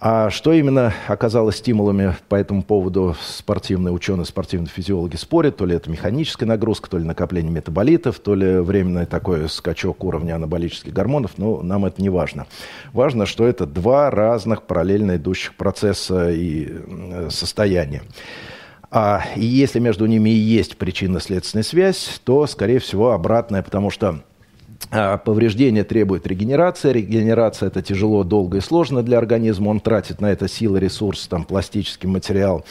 [0.02, 5.76] А что именно оказалось стимулами по этому поводу спортивные ученые, спортивные физиологи спорят, то ли
[5.76, 11.32] это механическая нагрузка, то ли накопление метаболитов, то ли временный такой скачок уровня анаболических гормонов,
[11.36, 12.46] но нам это не важно.
[12.94, 16.78] Важно, что это два разных параллельно идущих процесса и
[17.28, 18.00] состояния.
[18.90, 24.20] А если между ними и есть причинно-следственная связь, то, скорее всего, обратная, потому что
[24.88, 26.92] повреждение требует регенерации.
[26.92, 29.68] Регенерация это тяжело, долго и сложно для организма.
[29.68, 32.64] Он тратит на это силы, ресурсы, там, пластический материал.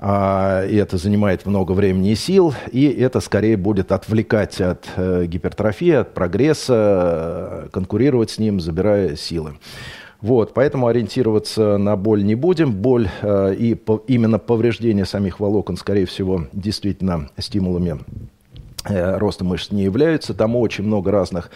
[0.00, 2.54] А, и это занимает много времени и сил.
[2.70, 9.16] И это скорее будет отвлекать от э, гипертрофии, от прогресса, э, конкурировать с ним, забирая
[9.16, 9.58] силы.
[10.20, 12.72] Вот, поэтому ориентироваться на боль не будем.
[12.72, 17.98] Боль э, и по, именно повреждение самих волокон, скорее всего, действительно стимулами
[18.88, 20.34] роста мышц не являются.
[20.34, 21.50] Там очень много разных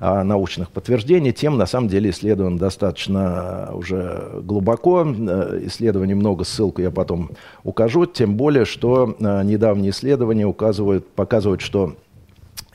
[0.00, 1.32] а, научных подтверждений.
[1.32, 5.06] Тем, на самом деле, исследовано достаточно уже глубоко.
[5.06, 7.30] Э, исследований много, ссылку я потом
[7.64, 8.06] укажу.
[8.06, 11.94] Тем более, что а, недавние исследования указывают, показывают, что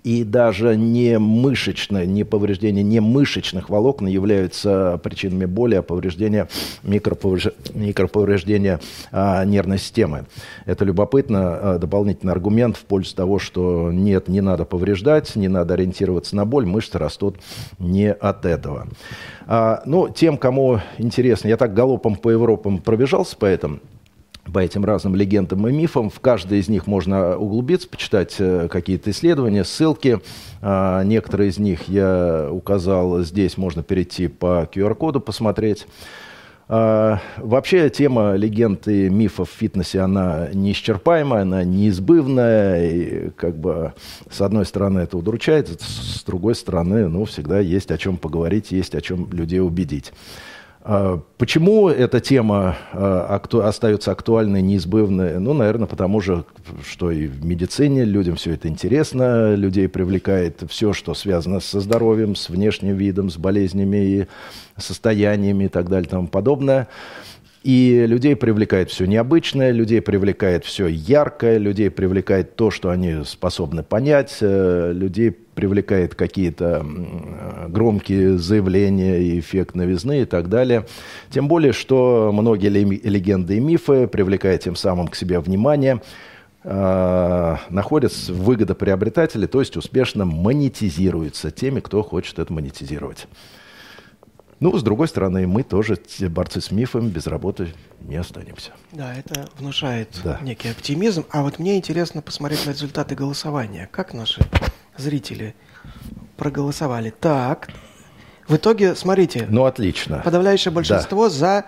[0.03, 6.47] и даже не мышечное, не повреждение не мышечных волокон являются причинами боли, а повреждение
[6.83, 8.79] микроповреждения
[9.11, 10.25] а, нервной системы.
[10.65, 15.75] Это любопытно, а, дополнительный аргумент в пользу того, что нет, не надо повреждать, не надо
[15.75, 17.37] ориентироваться на боль, мышцы растут
[17.79, 18.87] не от этого.
[19.45, 23.79] А, ну, тем, кому интересно, я так галопом по Европам пробежался по этому,
[24.51, 26.09] по этим разным легендам и мифам.
[26.09, 30.19] В каждой из них можно углубиться, почитать э, какие-то исследования, ссылки.
[30.61, 35.87] А, некоторые из них я указал здесь, можно перейти по QR-коду посмотреть.
[36.67, 42.91] А, вообще тема легенд и мифов в фитнесе, она неисчерпаемая, она неизбывная.
[42.91, 43.93] И как бы
[44.29, 48.95] с одной стороны это удручает, с другой стороны, ну, всегда есть о чем поговорить, есть
[48.95, 50.13] о чем людей убедить.
[50.85, 55.39] А, почему эта тема а, остается актуальной, неизбывной?
[55.39, 56.43] Ну, наверное, потому же,
[56.85, 62.35] что и в медицине людям все это интересно, людей привлекает все, что связано со здоровьем,
[62.35, 64.27] с внешним видом, с болезнями и
[64.77, 66.89] состояниями и так далее и тому подобное.
[67.63, 73.83] И людей привлекает все необычное, людей привлекает все яркое, людей привлекает то, что они способны
[73.83, 76.85] понять, э, людей привлекает какие-то
[77.69, 80.85] громкие заявления эффект новизны и так далее.
[81.29, 86.01] Тем более, что многие легенды и мифы привлекают тем самым к себе внимание,
[86.65, 93.27] э, находят выгодоприобретатели, то есть успешно монетизируются теми, кто хочет это монетизировать.
[94.63, 95.97] Ну, с другой стороны, мы тоже,
[96.29, 98.71] борцы с мифом, без работы не останемся.
[98.93, 100.39] Да, это внушает да.
[100.41, 101.25] некий оптимизм.
[101.31, 103.89] А вот мне интересно посмотреть на результаты голосования.
[103.91, 104.41] Как наши
[104.95, 105.53] зрители
[106.37, 107.09] проголосовали?
[107.09, 107.71] Так,
[108.47, 109.47] в итоге, смотрите.
[109.49, 110.21] Ну, отлично.
[110.23, 111.29] Подавляющее большинство да.
[111.29, 111.65] за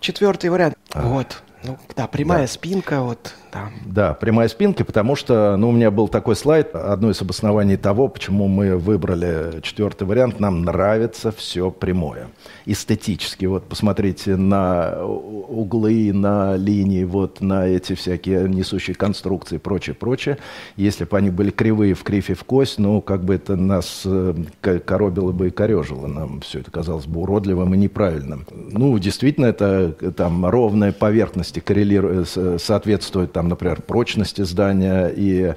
[0.00, 0.76] четвертый вариант.
[0.92, 1.02] А.
[1.02, 1.40] Вот.
[1.62, 2.48] Ну, да, прямая да.
[2.48, 3.70] спинка, вот, да.
[3.86, 8.08] Да, прямая спинка, потому что, ну, у меня был такой слайд, одно из обоснований того,
[8.08, 12.28] почему мы выбрали четвертый вариант, нам нравится все прямое.
[12.66, 19.94] Эстетически, вот, посмотрите на углы, на линии, вот, на эти всякие несущие конструкции и прочее,
[19.94, 20.38] прочее.
[20.76, 24.34] Если бы они были кривые в кривь в кость, ну, как бы это нас э,
[24.60, 28.46] коробило бы и корежило, нам все это казалось бы уродливым и неправильным.
[28.52, 32.28] Ну, действительно, это там ровная поверхность прочности коррелирует,
[32.60, 35.54] соответствует, там, например, прочности здания и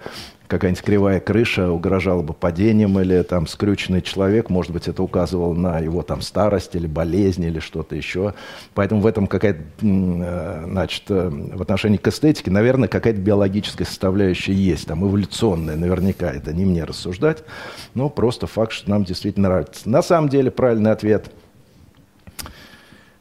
[0.47, 5.79] какая-нибудь кривая крыша угрожала бы падением или там скрюченный человек, может быть, это указывало на
[5.79, 8.33] его там старость или болезнь или что-то еще.
[8.73, 14.53] Поэтому в этом какая-то, э, значит, э, в отношении к эстетике, наверное, какая-то биологическая составляющая
[14.53, 17.43] есть, там эволюционная наверняка, это не мне рассуждать,
[17.93, 19.89] но просто факт, что нам действительно нравится.
[19.89, 21.31] На самом деле правильный ответ–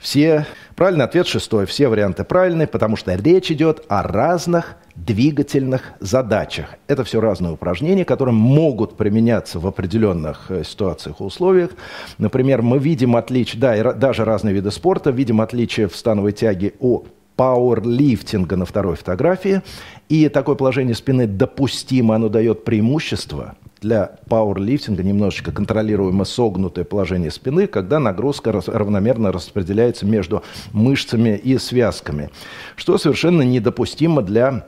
[0.06, 1.64] все Правильный ответ шестой.
[1.64, 6.66] Все варианты правильные, потому что речь идет о разных двигательных задачах.
[6.86, 11.70] Это все разные упражнения, которые могут применяться в определенных э, ситуациях и условиях.
[12.18, 16.74] Например, мы видим отличие, да, и даже разные виды спорта, видим отличие в становой тяге
[16.78, 17.04] о
[17.36, 19.62] пауэрлифтинга на второй фотографии.
[20.08, 27.66] И такое положение спины допустимо, оно дает преимущество– для пауэрлифтинга немножечко контролируемо согнутое положение спины,
[27.66, 32.30] когда нагрузка равномерно распределяется между мышцами и связками,
[32.74, 34.66] что совершенно недопустимо для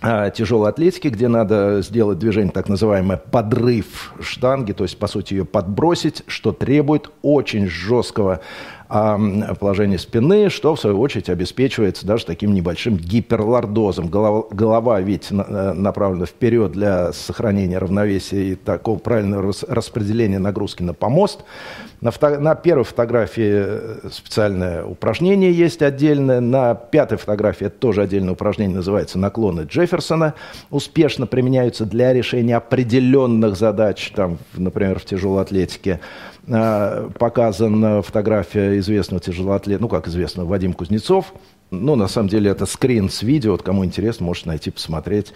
[0.00, 5.34] а, тяжелой атлетики, где надо сделать движение, так называемое подрыв штанги, то есть, по сути,
[5.34, 8.40] ее подбросить, что требует очень жесткого
[8.88, 14.08] положение спины, что в свою очередь обеспечивается даже таким небольшим гиперлордозом.
[14.08, 20.94] Голова, голова ведь э, направлена вперед для сохранения равновесия и такого правильного распределения нагрузки на
[20.94, 21.44] помост.
[22.00, 26.40] На, фото, на первой фотографии э, специальное упражнение есть отдельное.
[26.40, 30.34] На пятой фотографии это тоже отдельное упражнение, называется наклоны Джефферсона.
[30.70, 36.00] Успешно применяются для решения определенных задач, там, например, в тяжелой атлетике.
[36.48, 41.32] Э, показана фотография известного тяжелоатлета, ну как известно, Вадим Кузнецов.
[41.72, 43.50] Ну, на самом деле, это скрин с видео.
[43.50, 45.32] Вот кому интересно, можете найти, посмотреть.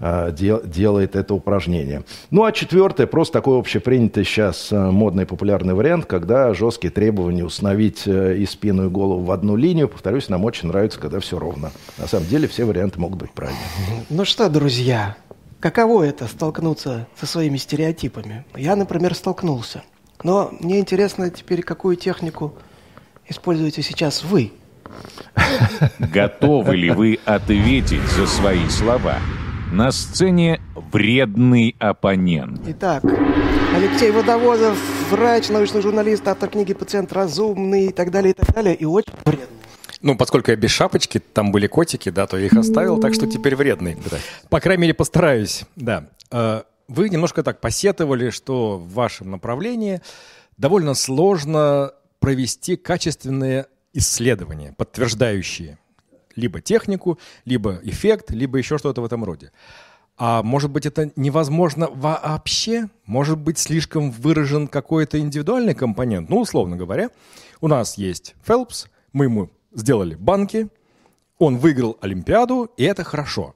[0.00, 2.04] Э, дел, делает это упражнение.
[2.30, 8.06] Ну, а четвертое, просто такой общепринятый сейчас э, модный популярный вариант, когда жесткие требования установить
[8.06, 9.86] и спину, и голову в одну линию.
[9.86, 11.72] Повторюсь, нам очень нравится, когда все ровно.
[11.98, 14.06] На самом деле, все варианты могут быть правильными.
[14.08, 15.16] Ну что, друзья,
[15.60, 18.46] каково это столкнуться со своими стереотипами?
[18.56, 19.82] Я, например, столкнулся–
[20.24, 22.54] но мне интересно теперь, какую технику
[23.28, 24.52] используете сейчас вы?
[25.98, 29.18] Готовы ли вы ответить за свои слова?
[29.72, 30.60] На сцене
[30.92, 32.60] вредный оппонент.
[32.66, 33.04] Итак,
[33.74, 34.78] Алексей Водовозов,
[35.10, 39.12] врач, научный журналист, автор книги «Пациент разумный» и так далее, и так далее, и очень
[39.24, 39.48] вредный.
[40.00, 43.26] Ну, поскольку я без шапочки, там были котики, да, то я их оставил, так что
[43.26, 43.96] теперь вредный.
[44.48, 46.06] По крайней мере, постараюсь, да.
[46.88, 50.00] Вы немножко так посетовали, что в вашем направлении
[50.56, 55.78] довольно сложно провести качественные исследования, подтверждающие
[56.36, 59.52] либо технику, либо эффект, либо еще что-то в этом роде.
[60.16, 62.88] А может быть, это невозможно вообще?
[63.04, 66.28] Может быть, слишком выражен какой-то индивидуальный компонент?
[66.28, 67.10] Ну, условно говоря,
[67.60, 70.68] у нас есть Фелпс, мы ему сделали банки,
[71.38, 73.54] он выиграл Олимпиаду, и это хорошо.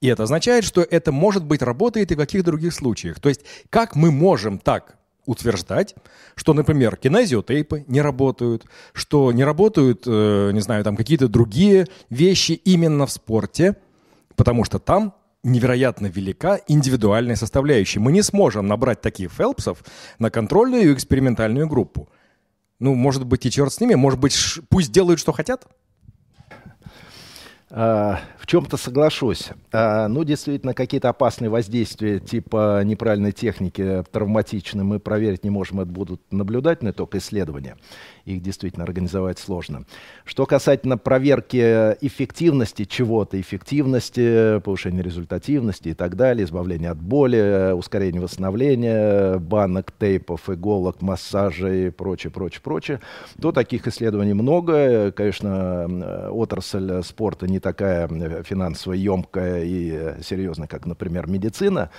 [0.00, 3.20] И это означает, что это, может быть, работает и в каких других случаях.
[3.20, 5.94] То есть, как мы можем так утверждать,
[6.34, 12.52] что, например, кинезиотейпы не работают, что не работают, э, не знаю, там какие-то другие вещи
[12.52, 13.76] именно в спорте,
[14.36, 18.00] потому что там невероятно велика индивидуальная составляющая.
[18.00, 19.84] Мы не сможем набрать таких фелпсов
[20.18, 22.08] на контрольную и экспериментальную группу.
[22.78, 24.34] Ну, может быть, и черт с ними, может быть,
[24.70, 25.66] пусть делают, что хотят.
[27.72, 29.50] А, в чем-то соглашусь.
[29.72, 35.80] А, ну, действительно, какие-то опасные воздействия типа неправильной техники травматичны мы проверить не можем.
[35.80, 37.76] Это будут наблюдательные только исследования.
[38.24, 39.84] Их действительно организовать сложно.
[40.24, 48.20] Что касательно проверки эффективности чего-то, эффективности, повышения результативности и так далее, избавления от боли, ускорения
[48.20, 53.00] восстановления, банок, тейпов, иголок, массажей и прочее, прочее, прочее,
[53.40, 55.12] то таких исследований много.
[55.12, 61.90] Конечно, отрасль спорта не такая э, финансово емкая и э, серьезная, как, например, медицина.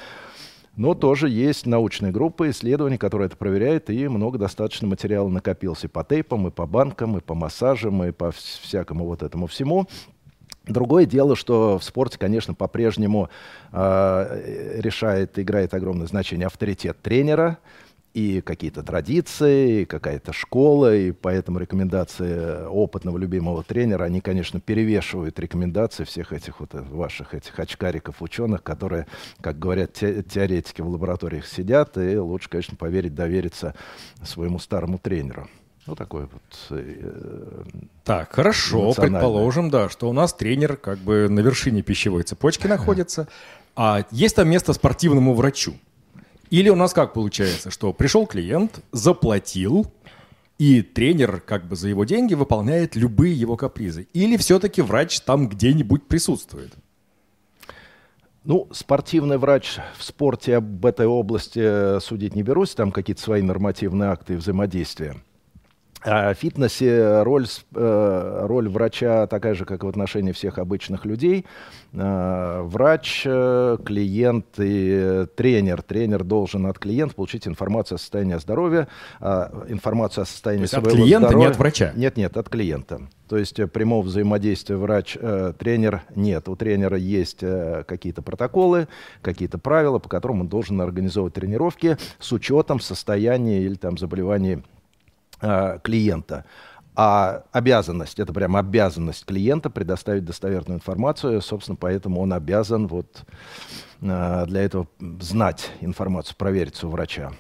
[0.82, 5.88] Но тоже есть научные группы исследований, которые это проверяют, и много достаточно материала накопилось и
[5.88, 9.88] по тейпам, и по банкам, и по массажам, и по всякому вот этому всему.
[10.66, 13.30] Другое дело, что в спорте, конечно, по-прежнему
[13.72, 17.60] э, решает, играет огромное значение авторитет тренера,
[18.14, 25.40] и какие-то традиции, и какая-то школа, и поэтому рекомендации опытного любимого тренера, они, конечно, перевешивают
[25.40, 29.08] рекомендации всех этих вот ваших этих очкариков, ученых, которые,
[29.40, 33.76] как говорят те, теоретики в лабораториях сидят, и лучше, конечно, поверить, довериться
[34.24, 35.48] своему старому тренеру.
[35.88, 36.68] Ну, такой вот...
[36.70, 37.64] Э,
[38.04, 43.28] так, хорошо, предположим, да, что у нас тренер как бы на вершине пищевой цепочки находится,
[43.76, 45.74] а есть там место спортивному врачу.
[46.52, 49.92] Или у нас как получается, что пришел клиент, заплатил,
[50.60, 54.08] и тренер как бы за его деньги выполняет любые его капризы?
[54.14, 56.74] Или все-таки врач там где-нибудь присутствует?
[58.44, 64.10] Ну, спортивный врач в спорте об этой области судить не берусь, там какие-то свои нормативные
[64.10, 65.16] акты взаимодействия.
[66.04, 71.46] А в фитнесе роль, э, роль врача такая же, как в отношении всех обычных людей.
[71.94, 75.84] Э, врач, э, клиент и тренер.
[75.84, 78.88] Тренер должен от клиента получить информацию о состоянии здоровья,
[79.22, 81.48] информацию о состоянии своего от клиента, здоровья.
[81.48, 81.92] не от врача?
[81.96, 83.02] Нет, нет, от клиента.
[83.30, 86.50] То есть прямого взаимодействия врач-тренер нет.
[86.50, 88.88] У тренера есть какие-то протоколы,
[89.22, 94.64] какие-то правила, по которым он должен организовывать тренировки с учетом состояния или там заболеваний
[95.42, 96.46] э, клиента.
[96.96, 103.24] А обязанность, это прям обязанность клиента предоставить достоверную информацию, собственно, поэтому он обязан вот
[104.02, 104.88] э, для этого
[105.20, 107.32] знать информацию, проверить у врача.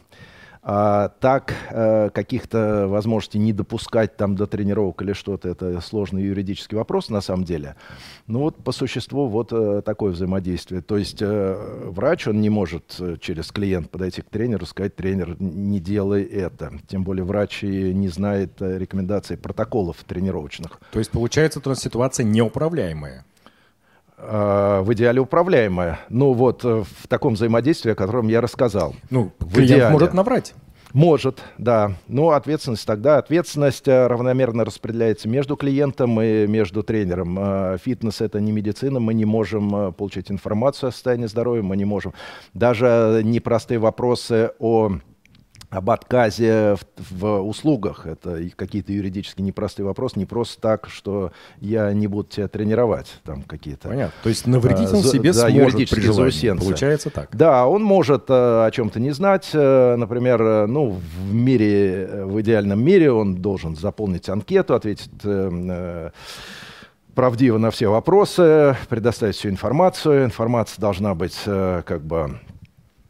[0.63, 6.77] А, так а, каких-то возможностей не допускать там до тренировок или что-то, это сложный юридический
[6.77, 7.75] вопрос на самом деле.
[8.27, 10.81] Ну вот по существу вот а, такое взаимодействие.
[10.81, 15.79] То есть а, врач, он не может через клиент подойти к тренеру, сказать, тренер, не
[15.79, 16.71] делай это.
[16.87, 20.79] Тем более врач и не знает рекомендаций протоколов тренировочных.
[20.91, 23.25] То есть получается, у нас ситуация неуправляемая.
[24.23, 25.99] Э, в идеале управляемая.
[26.09, 28.93] Ну вот э, в таком взаимодействии, о котором я рассказал.
[29.09, 29.93] Ну, в клиент идеале.
[29.93, 30.53] может наврать.
[30.93, 31.93] Может, да.
[32.07, 37.79] Но ответственность тогда, ответственность э, равномерно распределяется между клиентом и между тренером.
[37.79, 42.13] Фитнес это не медицина, мы не можем получить информацию о состоянии здоровья, мы не можем.
[42.53, 44.97] Даже непростые вопросы о
[45.71, 48.05] об отказе в, в услугах.
[48.05, 50.19] Это какие-то юридически непростые вопросы.
[50.19, 51.31] Не просто так, что
[51.61, 53.07] я не буду тебя тренировать.
[53.23, 53.87] Там какие-то...
[53.87, 54.13] Понятно.
[54.21, 56.59] То есть навредить он а, себе да, сможет при желании.
[56.59, 57.29] Получается так.
[57.31, 59.49] Да, он может а, о чем-то не знать.
[59.53, 65.09] А, например, ну, в мире, в идеальном мире он должен заполнить анкету, ответить...
[67.13, 70.23] Правдиво на все вопросы, предоставить всю информацию.
[70.23, 72.39] Информация должна быть как бы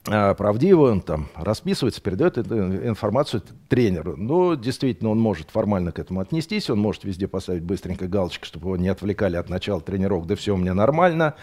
[0.03, 4.15] правдиво, он там расписывается, передает эту информацию тренеру.
[4.17, 8.67] Но действительно он может формально к этому отнестись, он может везде поставить быстренько галочку, чтобы
[8.67, 11.35] его не отвлекали от начала тренировок, да все у меня нормально.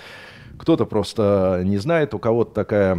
[0.59, 2.97] Кто-то просто не знает, у кого-то такая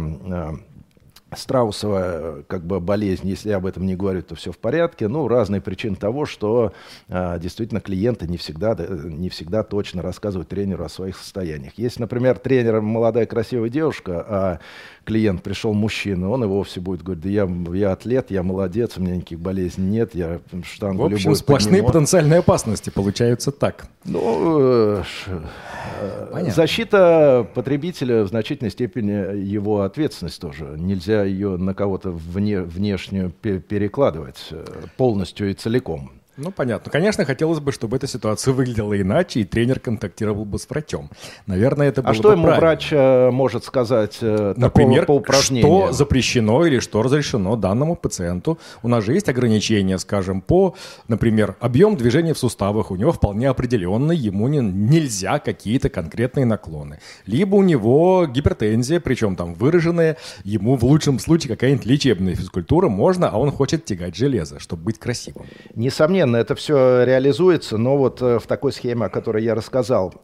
[1.34, 5.08] Страусова как бы болезнь, если я об этом не говорю, то все в порядке.
[5.08, 6.72] Ну, разные причины того, что
[7.08, 11.74] а, действительно клиенты не всегда, не всегда точно рассказывают тренеру о своих состояниях.
[11.76, 14.58] Если, например, тренер молодая красивая девушка, а
[15.04, 19.02] клиент пришел мужчина, он и вовсе будет говорить, да я, я атлет, я молодец, у
[19.02, 21.88] меня никаких болезней нет, я штангу В общем, сплошные подниму.
[21.88, 23.86] потенциальные опасности получаются так.
[24.04, 30.76] Ну, э, э защита потребителя в значительной степени его ответственность тоже.
[30.78, 34.64] Нельзя ее на кого-то вне, внешнюю перекладывать э,
[34.96, 36.19] полностью и целиком.
[36.36, 36.90] Ну, понятно.
[36.90, 41.10] Конечно, хотелось бы, чтобы эта ситуация выглядела иначе, и тренер контактировал бы с врачом.
[41.46, 42.60] Наверное, это а было А что бы ему правильно.
[42.60, 45.66] врач э, может сказать э, Например, по упражнению?
[45.66, 48.58] что запрещено или что разрешено данному пациенту?
[48.82, 50.74] У нас же есть ограничения, скажем, по,
[51.08, 57.00] например, объем движения в суставах у него вполне определенный, ему не, нельзя какие-то конкретные наклоны.
[57.26, 63.28] Либо у него гипертензия, причем там выраженная, ему в лучшем случае какая-нибудь лечебная физкультура можно,
[63.28, 65.46] а он хочет тягать железо, чтобы быть красивым.
[65.74, 70.14] Несомненно, несомненно, это все реализуется, но вот в такой схеме, о которой я рассказал,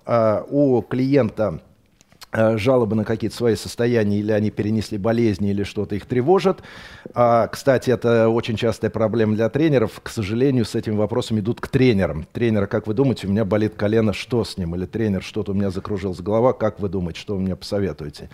[0.49, 1.61] у клиента
[2.36, 6.59] Э, жалобы на какие-то свои состояния, или они перенесли болезни, или что-то их тревожит.
[7.14, 10.01] А, кстати, это очень частая проблема для тренеров.
[10.03, 12.26] К сожалению, с этим вопросом идут к тренерам.
[12.32, 14.74] Тренера, как вы думаете, у меня болит колено, что с ним?
[14.74, 18.28] Или тренер, что-то у меня закружилась голова, как вы думаете, что вы мне посоветуете?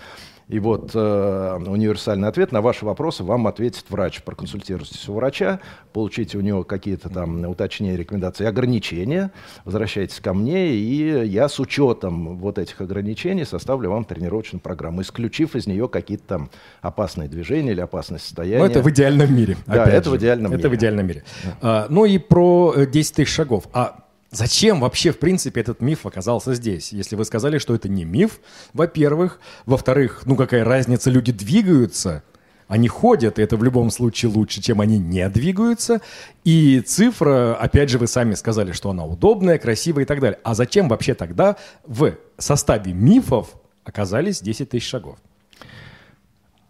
[0.48, 4.22] И вот э, универсальный ответ на ваши вопросы вам ответит врач.
[4.22, 5.60] Проконсультируйтесь у врача,
[5.92, 9.30] получите у него какие-то там уточнения, рекомендации, ограничения,
[9.64, 15.56] возвращайтесь ко мне, и я с учетом вот этих ограничений составлю вам тренировочную программу, исключив
[15.56, 18.58] из нее какие-то там опасные движения или опасные состояния.
[18.58, 19.56] Но это в идеальном мире.
[19.66, 20.16] Да, это же.
[20.16, 20.70] в идеальном это мире.
[20.70, 21.24] в идеальном мире.
[21.44, 21.56] Да.
[21.62, 23.68] А, ну и про 10 э, тысяч шагов.
[23.72, 26.90] А Зачем вообще, в принципе, этот миф оказался здесь?
[26.90, 28.40] Если вы сказали, что это не миф,
[28.72, 29.38] во-первых.
[29.66, 32.22] Во-вторых, ну какая разница, люди двигаются,
[32.66, 36.00] они ходят, и это в любом случае лучше, чем они не двигаются.
[36.44, 40.38] И цифра, опять же, вы сами сказали, что она удобная, красивая и так далее.
[40.44, 41.56] А зачем вообще тогда
[41.86, 43.50] в составе мифов
[43.84, 45.18] оказались 10 тысяч шагов?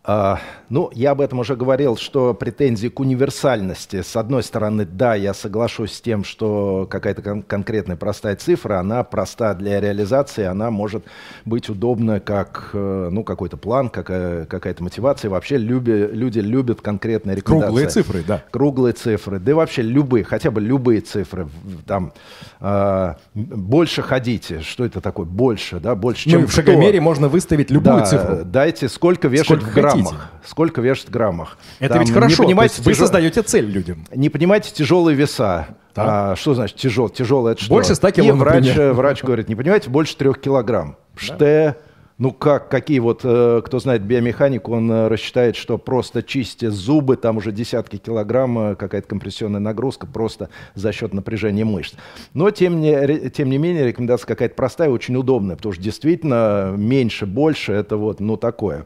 [0.05, 4.03] А, ну, я об этом уже говорил, что претензии к универсальности.
[4.03, 9.05] С одной стороны, да, я соглашусь с тем, что какая-то кон- конкретная простая цифра, она
[9.05, 11.05] проста для реализации, она может
[11.45, 15.31] быть удобна как э, ну, какой-то план, какая- какая-то мотивация.
[15.31, 17.69] Вообще люби, люди любят конкретные рекомендации.
[17.69, 18.43] Круглые цифры, да.
[18.51, 21.47] Круглые цифры, да и вообще любые, хотя бы любые цифры.
[21.87, 22.13] Там
[22.61, 25.27] э, больше ходите, что это такое?
[25.27, 28.45] Больше, да, больше, ну, чем Ну, в шагомере можно выставить любую да, цифру.
[28.45, 30.13] Дайте сколько вешать сколько в граммах.
[30.13, 30.49] Хотите.
[30.49, 31.59] Сколько вешать в граммах.
[31.79, 33.07] Это Там, ведь хорошо, не понимаете, вы тяжел...
[33.07, 34.05] создаете цель людям.
[34.15, 35.69] Не понимаете тяжелые веса.
[35.95, 37.09] А, что значит тяжел?
[37.09, 37.73] Тяжелый это что?
[37.73, 38.39] Больше 100 килограмм.
[38.39, 40.97] Врач, врач говорит, не понимаете, больше трех килограмм.
[41.17, 41.77] Ште,
[42.23, 47.17] ну как, какие вот, э, кто знает биомеханику, он э, рассчитает, что просто чистя зубы,
[47.17, 51.95] там уже десятки килограмм, э, какая-то компрессионная нагрузка просто за счет напряжения мышц.
[52.33, 57.27] Но тем не, тем не менее рекомендация какая-то простая, очень удобная, потому что действительно меньше,
[57.27, 58.85] больше, это вот, ну такое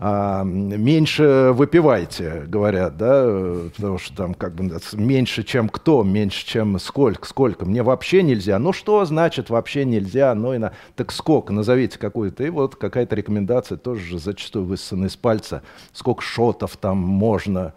[0.00, 3.24] меньше выпивайте, говорят, да,
[3.76, 7.64] потому что там как бы меньше, чем кто, меньше, чем сколько, сколько.
[7.64, 8.58] Мне вообще нельзя.
[8.58, 10.34] Ну что значит вообще нельзя?
[10.34, 10.72] Ну и на...
[10.96, 11.52] Так сколько?
[11.52, 12.44] Назовите какую-то.
[12.44, 15.62] И вот какая-то рекомендация тоже зачастую высосана из пальца.
[15.92, 17.72] Сколько шотов там можно.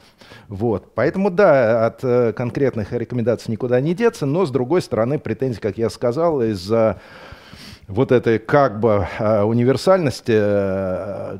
[0.47, 0.93] Вот.
[0.95, 5.77] Поэтому да, от э, конкретных рекомендаций никуда не деться, но с другой стороны претензии, как
[5.77, 6.99] я сказал, из-за
[7.87, 10.33] вот этой как бы а, универсальности.
[10.35, 11.37] Э,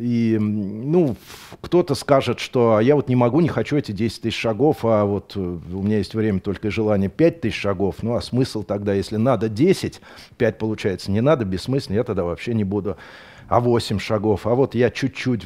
[0.00, 1.16] и, ну,
[1.60, 5.32] кто-то скажет, что я вот не могу, не хочу эти 10 тысяч шагов, а вот
[5.36, 7.96] э, у меня есть время только и желание 5 тысяч шагов.
[8.02, 10.00] Ну, а смысл тогда, если надо 10,
[10.36, 12.96] 5 получается, не надо, бессмысленно, я тогда вообще не буду
[13.52, 15.44] а 8 шагов, а вот я чуть-чуть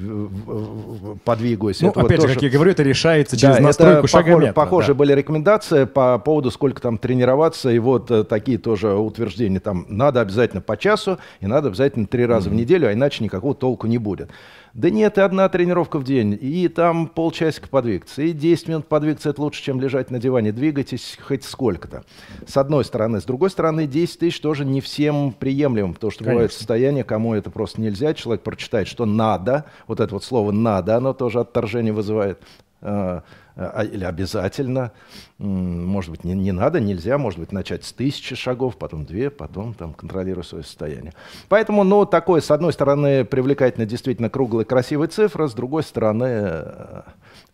[1.24, 1.80] подвигаюсь.
[1.80, 2.34] Ну, это опять вот же, тоже...
[2.34, 4.52] как я говорю, это решается через да, настройку шагометра.
[4.52, 4.94] Похоже, да.
[4.94, 9.58] были рекомендации по поводу, сколько там тренироваться, и вот э, такие тоже утверждения.
[9.58, 12.52] Там надо обязательно по часу, и надо обязательно три раза mm-hmm.
[12.52, 14.30] в неделю, а иначе никакого толку не будет.
[14.76, 19.30] Да нет, и одна тренировка в день, и там полчасика подвигаться, и 10 минут подвигаться,
[19.30, 20.52] это лучше, чем лежать на диване.
[20.52, 22.04] Двигайтесь хоть сколько-то.
[22.46, 23.22] С одной стороны.
[23.22, 26.34] С другой стороны, 10 тысяч тоже не всем приемлемо, потому что Конечно.
[26.34, 28.12] бывает состояние, кому это просто нельзя.
[28.12, 32.38] Человек прочитает, что надо, вот это вот слово «надо», оно тоже отторжение вызывает.
[32.82, 33.22] А,
[33.56, 34.92] а, или обязательно,
[35.38, 39.72] может быть, не, не надо, нельзя, может быть, начать с тысячи шагов, потом две, потом
[39.72, 41.14] там контролируя свое состояние.
[41.48, 47.02] Поэтому, ну, такое, с одной стороны, привлекательно действительно круглая красивая цифра, с другой стороны, э,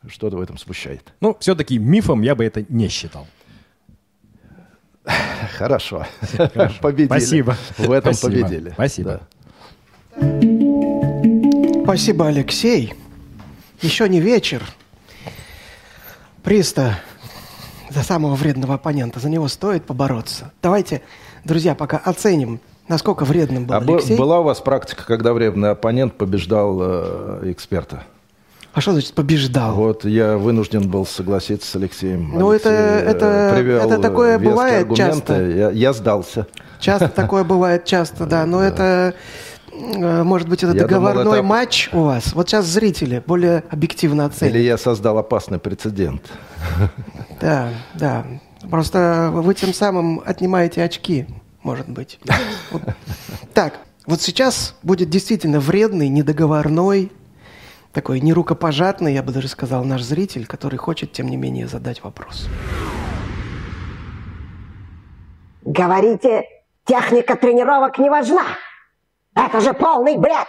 [0.09, 1.15] что-то в этом смущает.
[1.21, 3.27] Ну, все-таки мифом я бы это не считал.
[5.57, 6.05] Хорошо.
[6.37, 6.75] Хорошо.
[6.81, 7.07] Победили.
[7.07, 7.57] Спасибо.
[7.79, 8.43] В этом Спасибо.
[8.43, 8.71] победили.
[8.71, 9.11] Спасибо.
[9.11, 10.33] Да.
[11.85, 12.95] Спасибо, Алексей.
[13.81, 14.63] Еще не вечер.
[16.43, 16.99] Приста
[17.91, 20.51] за самого вредного оппонента, за него стоит побороться.
[20.63, 21.03] Давайте,
[21.45, 24.17] друзья, пока оценим, насколько вредным был а Алексей.
[24.17, 28.05] Была у вас практика, когда вредный оппонент побеждал э, эксперта?
[28.73, 29.75] А что значит побеждал?
[29.75, 32.33] Вот я вынужден был согласиться с Алексеем.
[32.35, 35.13] Ну это это это такое бывает аргументы.
[35.13, 35.43] часто.
[35.43, 36.47] Я, я сдался.
[36.81, 38.47] Часто такое бывает часто, да.
[38.47, 41.43] Но это Э, может быть, это я договорной думал, это...
[41.43, 42.35] матч у вас?
[42.35, 44.55] Вот сейчас зрители более объективно оценят.
[44.55, 46.23] Или я создал опасный прецедент.
[47.41, 48.25] Да, да.
[48.71, 51.27] Просто вы тем самым отнимаете очки,
[51.65, 52.21] может быть.
[52.71, 52.83] Вот.
[53.53, 57.11] Так, вот сейчас будет действительно вредный, недоговорной,
[57.93, 62.49] такой нерукопожатный, я бы даже сказал, наш зритель, который хочет, тем не менее, задать вопрос.
[65.65, 66.45] Говорите,
[66.85, 68.45] техника тренировок не важна.
[69.35, 70.49] Это же полный бред!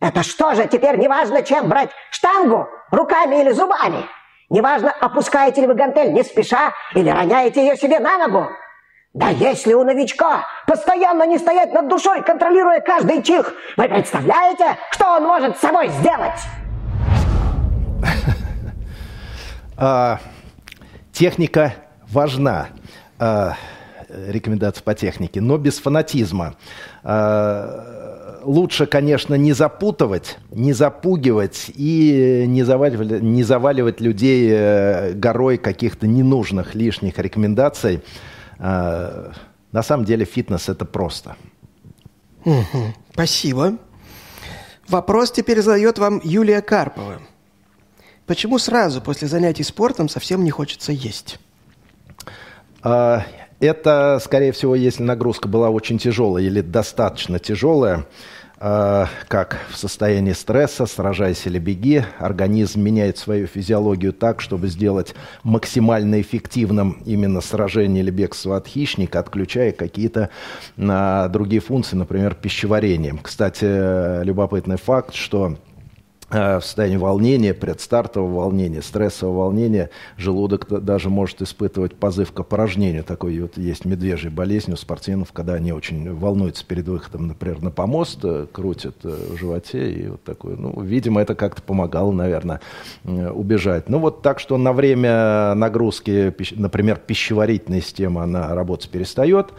[0.00, 4.04] Это что же, теперь неважно, чем брать штангу, руками или зубами?
[4.50, 8.48] Неважно, опускаете ли вы гантель не спеша или роняете ее себе на ногу.
[9.14, 15.16] Да если у новичка постоянно не стоять над душой, контролируя каждый чих, вы представляете, что
[15.16, 16.40] он может с собой сделать?
[19.78, 20.20] А,
[21.12, 21.74] техника
[22.10, 22.68] важна.
[24.28, 26.54] Рекомендация по технике, но без фанатизма.
[27.02, 35.58] А, лучше, конечно, не запутывать, не запугивать и не заваливать, не заваливать людей э, горой
[35.58, 38.02] каких-то ненужных лишних рекомендаций.
[38.58, 39.32] А,
[39.72, 41.36] на самом деле фитнес это просто.
[42.44, 42.94] Угу.
[43.12, 43.76] Спасибо.
[44.88, 47.20] Вопрос теперь задает вам Юлия Карпова.
[48.26, 51.38] Почему сразу после занятий спортом совсем не хочется есть?
[53.58, 58.06] Это, скорее всего, если нагрузка была очень тяжелая или достаточно тяжелая,
[58.58, 65.14] Э, как в состоянии стресса, сражайся или беги, организм меняет свою физиологию так, чтобы сделать
[65.42, 70.30] максимально эффективным именно сражение или бегство от хищника, отключая какие-то
[70.78, 73.14] а, другие функции, например, пищеварение.
[73.22, 75.75] Кстати, любопытный факт, что Э,
[76.30, 83.04] в состоянии волнения, предстартового волнения, стрессового волнения, желудок даже может испытывать позыв к опорожнению.
[83.04, 87.70] Такой вот есть медвежья болезнь у спортсменов, когда они очень волнуются перед выходом, например, на
[87.70, 90.56] помост, э, крутят э, в животе и вот такое.
[90.56, 92.60] Ну, видимо, это как-то помогало, наверное,
[93.04, 93.88] убежать.
[93.88, 99.52] Ну, вот так что на время нагрузки, например, пищеварительная система, она работать перестает.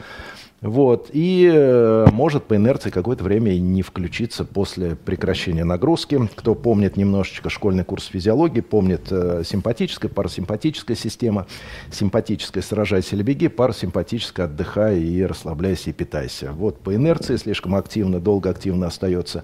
[0.61, 6.27] Вот, и э, может по инерции какое-то время и не включиться после прекращения нагрузки.
[6.35, 11.45] Кто помнит немножечко школьный курс физиологии, помнит э, симпатическая, парасимпатическая система.
[11.91, 16.51] Симпатическая сражайся или беги, парасимпатическая отдыхай и расслабляйся и питайся.
[16.53, 19.43] Вот по инерции слишком активно, долго активно остается.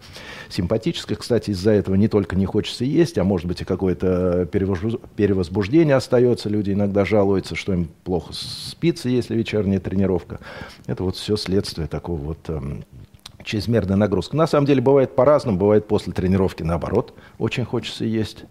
[0.50, 5.96] Симпатическая, кстати, из-за этого не только не хочется есть, а может быть и какое-то перевозбуждение
[5.96, 6.50] остается.
[6.50, 10.40] Люди иногда жалуются, что им плохо спится, если вечерняя тренировка.
[10.88, 12.84] Это вот все следствие такого вот эм,
[13.44, 14.36] чрезмерной нагрузки.
[14.36, 18.46] На самом деле бывает по-разному, бывает после тренировки наоборот, очень хочется есть.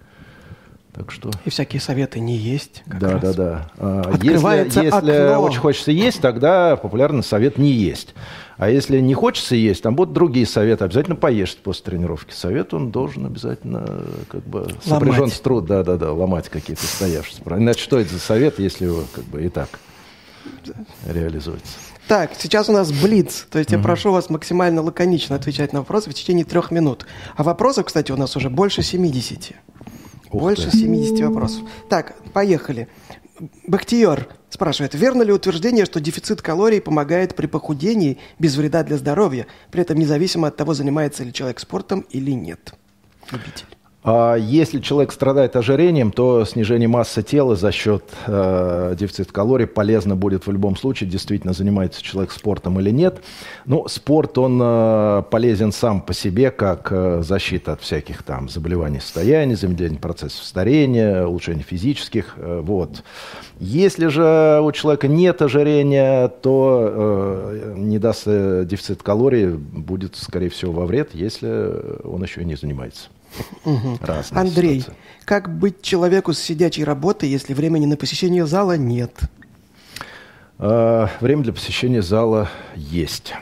[0.93, 1.31] Так что...
[1.47, 2.83] И всякие советы не есть.
[2.85, 3.23] да, раз.
[3.23, 3.71] да, да.
[3.79, 5.43] А, Открывается если, если окно.
[5.43, 8.15] очень хочется есть, тогда популярный совет не есть.
[8.59, 10.85] А если не хочется есть, там будут другие советы.
[10.85, 12.35] Обязательно поешь после тренировки.
[12.35, 17.43] Совет он должен обязательно как бы сопряжен с труд, да, да, да, ломать какие-то стоявшиеся.
[17.47, 19.71] Иначе что это за совет, если его как бы и так
[21.07, 21.79] реализуется?
[22.09, 23.47] Так, сейчас у нас блиц.
[23.51, 23.79] То есть угу.
[23.79, 27.07] я прошу вас максимально лаконично отвечать на вопросы в течение трех минут.
[27.37, 29.53] А вопросов, кстати, у нас уже больше 70.
[30.31, 30.79] Ух больше ты.
[30.79, 31.63] 70 вопросов.
[31.89, 32.89] Так, поехали.
[33.67, 39.47] Бахтиер спрашивает, верно ли утверждение, что дефицит калорий помогает при похудении без вреда для здоровья,
[39.71, 42.75] при этом независимо от того, занимается ли человек спортом или нет?
[43.31, 43.67] Любитель.
[44.05, 50.17] А если человек страдает ожирением, то снижение массы тела за счет э, дефицита калорий полезно
[50.17, 53.23] будет в любом случае, действительно занимается человек спортом или нет.
[53.65, 58.99] Но спорт, он э, полезен сам по себе, как э, защита от всяких там заболеваний
[58.99, 62.35] состояния, замедление процессов старения, улучшение физических.
[62.39, 63.05] Э, вот.
[63.61, 70.49] Если же у человека нет ожирения, то э, не даст э, дефицит калорий, будет, скорее
[70.49, 73.12] всего, во вред, если он еще и не занимается.
[73.65, 73.99] Угу.
[74.31, 75.01] Андрей, ситуации.
[75.25, 79.19] как быть человеку с сидячей работой, если времени на посещение зала нет?
[80.59, 83.35] А, время для посещения зала есть.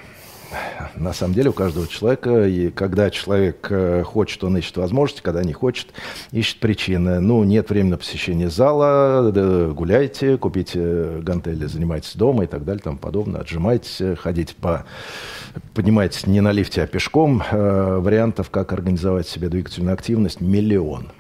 [0.97, 5.45] На самом деле у каждого человека, и когда человек э, хочет, он ищет возможности, когда
[5.45, 5.89] не хочет,
[6.33, 7.21] ищет причины.
[7.21, 9.31] Ну, нет времени на посещение зала,
[9.73, 14.85] гуляйте, купите гантели, занимайтесь дома и так далее, тому подобное, отжимайтесь, ходите по
[15.75, 17.43] поднимайтесь не на лифте, а пешком.
[17.51, 21.11] Э, вариантов, как организовать себе двигательную активность, миллион.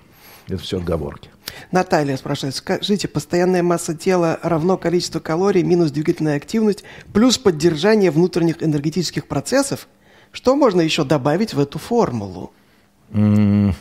[0.48, 1.30] Это все отговорки.
[1.70, 8.62] Наталья спрашивает, скажите, постоянная масса тела равно количеству калорий минус двигательная активность плюс поддержание внутренних
[8.62, 9.88] энергетических процессов?
[10.32, 12.52] Что можно еще добавить в эту формулу?
[13.10, 13.74] Mm.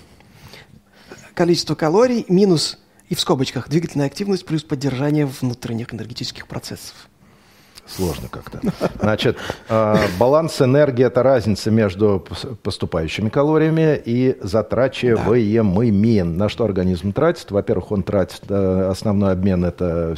[1.34, 7.07] Количество калорий минус, и в скобочках, двигательная активность плюс поддержание внутренних энергетических процессов.
[7.90, 8.62] Сложно как-то.
[9.00, 9.38] Значит,
[9.68, 12.24] э, баланс энергии– это разница между
[12.62, 16.22] поступающими калориями и затрачиваемыми.
[16.22, 17.50] На что организм тратит?
[17.50, 20.16] Во-первых, он тратит, э, основной обмен– это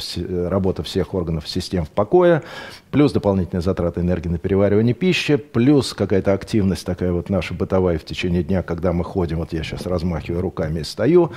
[0.50, 2.42] работа всех органов систем в покое,
[2.90, 8.04] плюс дополнительные затраты энергии на переваривание пищи, плюс какая-то активность такая вот наша бытовая в
[8.04, 11.32] течение дня, когда мы ходим, вот я сейчас размахиваю руками и стою,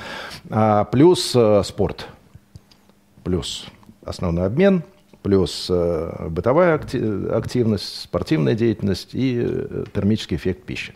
[0.50, 2.08] а плюс э, спорт,
[3.24, 3.68] плюс
[4.04, 4.84] основной обмен–
[5.26, 10.94] плюс э, бытовая активность, спортивная деятельность и э, термический эффект пищи.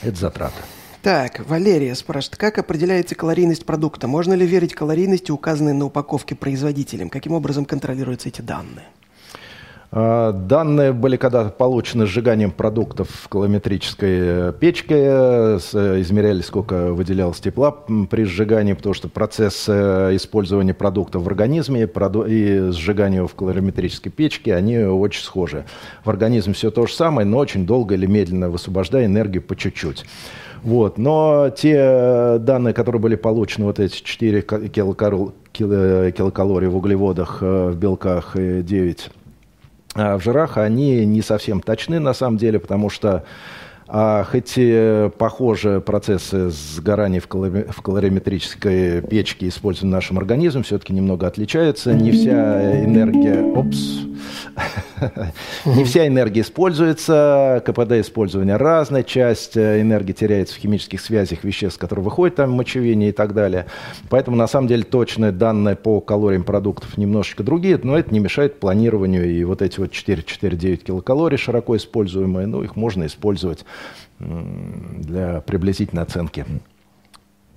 [0.00, 0.62] Это затраты.
[1.02, 4.08] Так, Валерия спрашивает, как определяется калорийность продукта?
[4.08, 7.10] Можно ли верить калорийности, указанной на упаковке производителем?
[7.10, 8.86] Каким образом контролируются эти данные?
[9.90, 14.96] А, данные были когда получены сжиганием продуктов в калометрической э, печке,
[16.00, 21.86] измеряли, сколько выделялось тепла при сжигании, потому что процесс э, использования продуктов в организме и
[22.70, 25.64] сжигания в калориметрической печке, они очень схожи.
[26.04, 30.04] В организме все то же самое, но очень долго или медленно высвобождая энергию по чуть-чуть.
[30.62, 30.98] Вот.
[30.98, 38.36] Но те данные, которые были получены, вот эти 4 килокалории в углеводах, э, в белках
[38.36, 39.17] и 9 а
[39.98, 43.24] в жирах они не совсем точны на самом деле, потому что
[43.90, 51.26] а, хоть и похожие процессы сгорания в, калориметрической печке используют в нашем организме, все-таки немного
[51.26, 51.94] отличаются.
[51.94, 53.42] Не вся энергия...
[53.42, 54.00] Опс.
[55.64, 61.78] Не вся энергия используется, КПД использования разная, часть э, энергии теряется в химических связях веществ,
[61.78, 63.66] которые выходят там мочевение и так далее.
[64.08, 68.60] Поэтому, на самом деле, точные данные по калориям продуктов немножечко другие, но это не мешает
[68.60, 69.30] планированию.
[69.30, 73.64] И вот эти вот 4-4-9 килокалорий широко используемые, ну, их можно использовать
[74.18, 76.44] для приблизительной оценки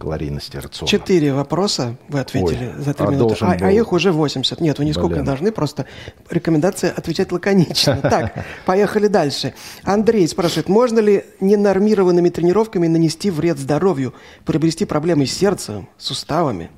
[0.01, 0.89] калорийности рациона.
[0.89, 3.35] Четыре вопроса вы ответили Ой, за три а минуты.
[3.41, 3.65] А, был...
[3.67, 4.59] а их уже 80.
[4.59, 5.85] Нет, вы нисколько не должны, просто
[6.29, 7.99] рекомендация отвечать лаконично.
[8.11, 9.53] Так, поехали дальше.
[9.83, 16.71] Андрей спрашивает, можно ли ненормированными тренировками нанести вред здоровью, приобрести проблемы с сердцем, суставами?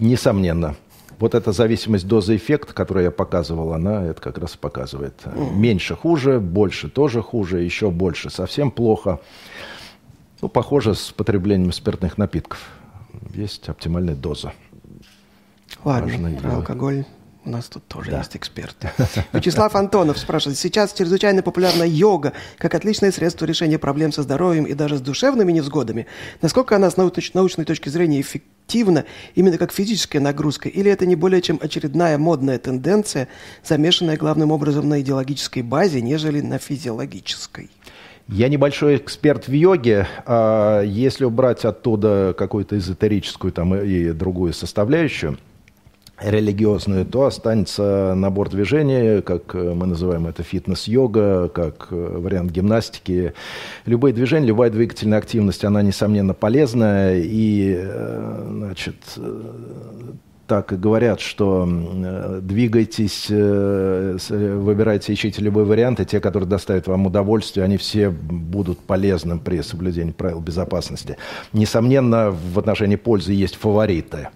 [0.00, 0.74] Несомненно.
[1.18, 5.14] Вот эта зависимость дозы эффекта, которую я показывал, она это как раз показывает.
[5.52, 9.20] Меньше хуже, больше тоже хуже, еще больше совсем плохо.
[10.44, 12.60] Ну, похоже с потреблением спиртных напитков.
[13.32, 14.52] Есть оптимальная доза.
[15.84, 17.06] Ладно, про алкоголь
[17.46, 18.18] у нас тут тоже да.
[18.18, 18.90] есть эксперты.
[19.32, 20.58] Вячеслав Антонов спрашивает.
[20.58, 25.50] Сейчас чрезвычайно популярна йога как отличное средство решения проблем со здоровьем и даже с душевными
[25.50, 26.06] невзгодами.
[26.42, 30.68] Насколько она с научной точки зрения эффективна именно как физическая нагрузка?
[30.68, 33.28] Или это не более чем очередная модная тенденция,
[33.64, 37.70] замешанная главным образом на идеологической базе, нежели на физиологической?
[38.28, 40.06] Я небольшой эксперт в йоге.
[40.24, 45.38] А если убрать оттуда какую-то эзотерическую там, и другую составляющую,
[46.20, 53.34] религиозную, то останется набор движений, как мы называем это фитнес-йога, как вариант гимнастики.
[53.84, 57.18] Любые движения, любая двигательная активность, она, несомненно, полезная.
[57.18, 58.96] И, э, значит,
[60.46, 61.68] так и говорят, что
[62.40, 69.38] двигайтесь, э, выбирайте, ищите любые варианты, те, которые доставят вам удовольствие, они все будут полезным
[69.38, 71.16] при соблюдении правил безопасности.
[71.52, 74.28] Несомненно, в отношении пользы есть фавориты.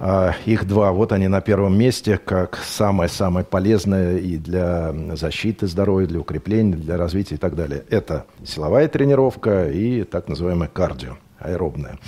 [0.00, 6.06] А, их два, вот они на первом месте, как самое-самое полезное и для защиты здоровья,
[6.06, 7.84] для укрепления, для развития и так далее.
[7.90, 11.98] Это силовая тренировка и так называемое кардио аэробная.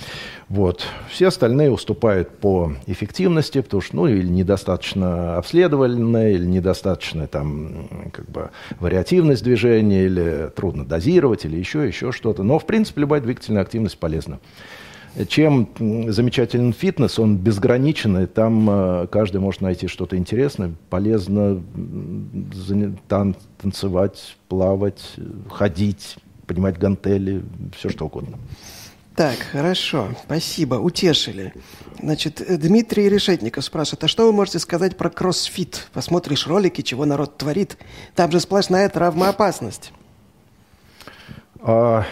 [0.49, 0.85] Вот.
[1.09, 8.29] Все остальные уступают по эффективности, потому что ну, или недостаточно обследованная, или недостаточно там, как
[8.29, 12.43] бы, вариативность движения, или трудно дозировать, или еще, еще что-то.
[12.43, 14.39] Но, в принципе, любая двигательная активность полезна.
[15.27, 21.61] Чем замечателен фитнес, он безграничен, и там э, каждый может найти что-то интересное, полезно
[23.09, 25.15] тан танцевать, плавать,
[25.49, 26.15] ходить,
[26.47, 27.43] поднимать гантели,
[27.75, 28.37] все что угодно.
[29.21, 31.53] Так, хорошо, спасибо, утешили.
[32.01, 35.89] Значит, Дмитрий Решетников спрашивает, а что вы можете сказать про кроссфит?
[35.93, 37.77] Посмотришь ролики, чего народ творит.
[38.15, 39.93] Там же сплошная травмоопасность.
[41.59, 42.03] А,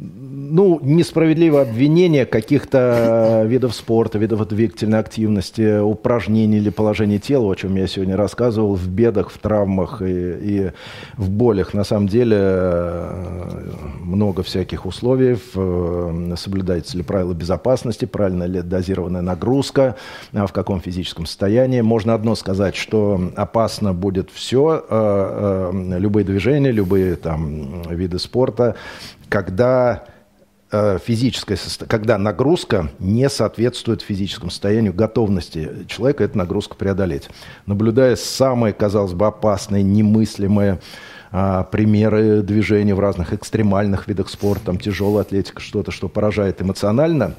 [0.00, 7.76] ну, несправедливое обвинение каких-то видов спорта, видов двигательной активности, упражнений или положения тела, о чем
[7.76, 10.70] я сегодня рассказывал, в бедах, в травмах и, и
[11.18, 11.74] в болях.
[11.74, 13.70] На самом деле э,
[14.00, 19.96] много всяких условий, э, соблюдается ли правила безопасности, правильно ли дозированная нагрузка,
[20.32, 21.82] в каком физическом состоянии.
[21.82, 28.76] Можно одно сказать, что опасно будет все, э, любые движения, любые там виды спорта,
[29.30, 30.04] когда
[30.70, 31.56] э, физическое
[31.86, 37.30] когда нагрузка не соответствует физическому состоянию готовности человека эту нагрузку преодолеть.
[37.64, 40.80] Наблюдая самые, казалось бы, опасные, немыслимые
[41.32, 47.36] а, примеры движения в разных экстремальных видах спорта, там тяжелая атлетика, что-то, что поражает эмоционально,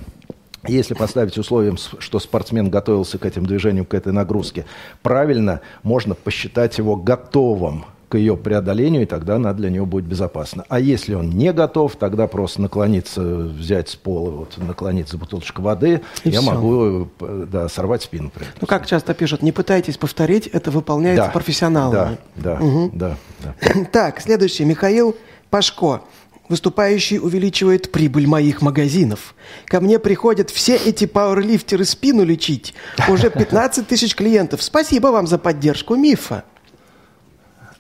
[0.67, 4.65] если поставить условием, что спортсмен готовился к этим движениям, к этой нагрузке,
[5.01, 10.65] правильно, можно посчитать его готовым к ее преодолению, и тогда она для него будет безопасна.
[10.67, 16.01] А если он не готов, тогда просто наклониться, взять с пола, вот, наклониться бутылочку воды,
[16.25, 16.51] и я все.
[16.51, 18.29] могу да, сорвать спину.
[18.59, 22.17] Ну, как часто пишут, не пытайтесь повторить, это выполняется да, профессионалами.
[22.35, 22.91] Да, да, угу.
[22.93, 23.85] да, да.
[23.93, 25.15] Так, следующий, Михаил
[25.49, 26.01] Пашко.
[26.49, 29.35] Выступающий увеличивает прибыль моих магазинов.
[29.67, 32.73] Ко мне приходят все эти пауэрлифтеры спину лечить.
[33.07, 34.61] Уже 15 тысяч клиентов.
[34.61, 36.43] Спасибо вам за поддержку мифа.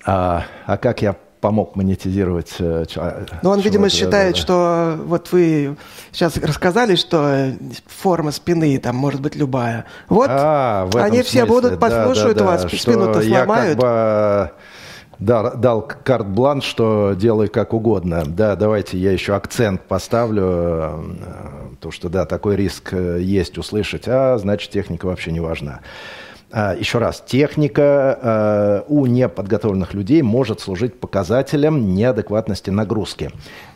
[0.05, 2.53] А, а как я помог монетизировать.
[2.59, 2.85] Э,
[3.41, 4.41] Но он, видимо, считает, да, да.
[4.41, 5.75] что вот вы
[6.11, 7.53] сейчас рассказали, что
[7.87, 9.85] форма спины там может быть любая.
[10.07, 11.23] Вот а, они смысле.
[11.23, 13.69] все будут послушают да, да, вас, спину-то сломают.
[13.69, 14.51] Я как бы
[15.21, 18.23] да, дал карт-бланш, что делай как угодно.
[18.25, 21.03] Да, давайте я еще акцент поставлю, э,
[21.79, 25.81] то, что да, такой риск э, есть услышать, а значит техника вообще не важна.
[26.53, 33.31] А, еще раз, техника э, у неподготовленных людей может служить показателем неадекватности нагрузки.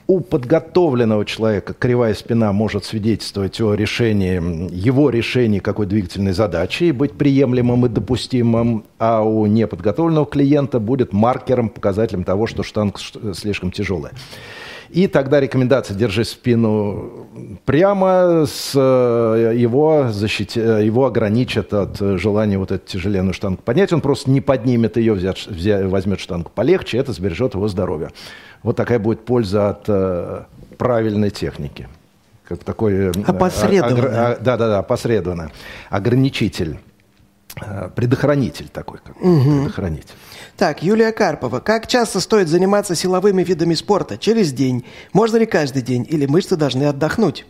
[0.07, 6.91] У подготовленного человека кривая спина может свидетельствовать о решении, его решении какой двигательной задачи и
[6.91, 12.99] быть приемлемым и допустимым, а у неподготовленного клиента будет маркером, показателем того, что штанга
[13.33, 14.11] слишком тяжелая.
[14.95, 17.27] И тогда рекомендация «держи спину
[17.65, 23.91] прямо», с э, его, защити, э, его ограничат от желания вот эту тяжеленную штангу поднять.
[23.91, 28.11] Он просто не поднимет ее, взять, взять, возьмет штангу полегче, это сбережет его здоровье.
[28.63, 30.43] Вот такая будет польза от э,
[30.77, 31.89] правильной техники.
[32.47, 33.09] Как такой...
[33.09, 34.37] Опосредованно.
[34.39, 35.51] да, да, да, опосредованно.
[35.89, 36.77] Ограничитель.
[37.95, 38.99] Предохранитель такой.
[39.03, 39.41] Как, угу.
[39.41, 40.15] Предохранитель.
[40.57, 41.59] Так, Юлия Карпова.
[41.59, 44.17] Как часто стоит заниматься силовыми видами спорта?
[44.17, 44.85] Через день?
[45.11, 46.07] Можно ли каждый день?
[46.09, 47.45] Или мышцы должны отдохнуть?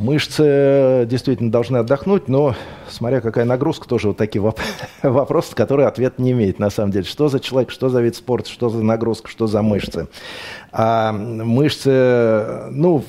[0.00, 2.54] Мышцы э, действительно должны отдохнуть, но
[2.88, 4.58] смотря какая нагрузка, тоже вот такие воп-
[5.02, 7.04] вопросы, которые ответ не имеет на самом деле.
[7.04, 10.08] Что за человек, что за вид спорта, что за нагрузка, что за мышцы.
[10.72, 13.04] А мышцы, ну,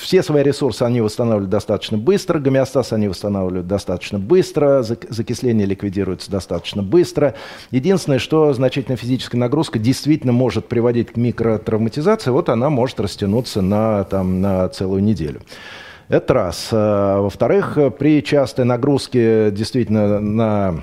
[0.00, 6.80] все свои ресурсы они восстанавливают достаточно быстро, гомеостаз они восстанавливают достаточно быстро, закисление ликвидируется достаточно
[6.80, 7.34] быстро.
[7.72, 14.04] Единственное, что значительная физическая нагрузка действительно может приводить к микротравматизации, вот она может растянуться на,
[14.04, 15.40] там, на целую неделю.
[16.08, 16.68] Это раз.
[16.70, 20.82] Э, во-вторых, при частой нагрузке действительно на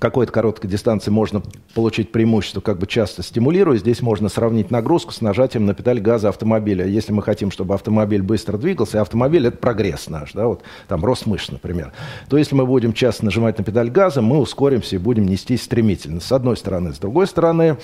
[0.00, 1.42] какой-то короткой дистанции можно
[1.74, 3.76] получить преимущество, как бы часто стимулируя.
[3.76, 6.86] Здесь можно сравнить нагрузку с нажатием на педаль газа автомобиля.
[6.86, 11.04] Если мы хотим, чтобы автомобиль быстро двигался, и автомобиль– это прогресс наш, да, вот там
[11.04, 11.92] рост мышц, например,
[12.28, 16.20] то если мы будем часто нажимать на педаль газа, мы ускоримся и будем нестись стремительно.
[16.20, 16.94] С одной стороны.
[16.94, 17.76] С другой стороны,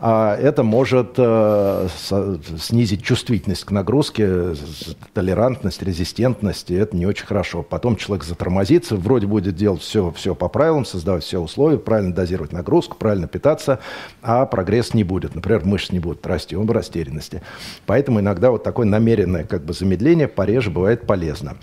[0.00, 1.88] это может э,
[2.60, 4.54] снизить чувствительность к нагрузке,
[5.12, 7.64] толерантность, резистентность, и это не очень хорошо.
[7.64, 12.52] Потом человек затормозится, вроде будет делать все, все по правилам, создавать все условия, правильно дозировать
[12.52, 13.80] нагрузку, правильно питаться,
[14.22, 15.34] а прогресс не будет.
[15.34, 17.42] Например, мышцы не будут расти, он в растерянности.
[17.84, 21.56] Поэтому иногда вот такое намеренное как бы замедление пореже бывает полезно.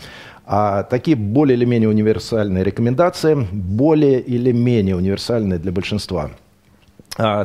[0.45, 6.44] А такие более или менее универсальные рекомендации, более или менее универсальные для большинства– а,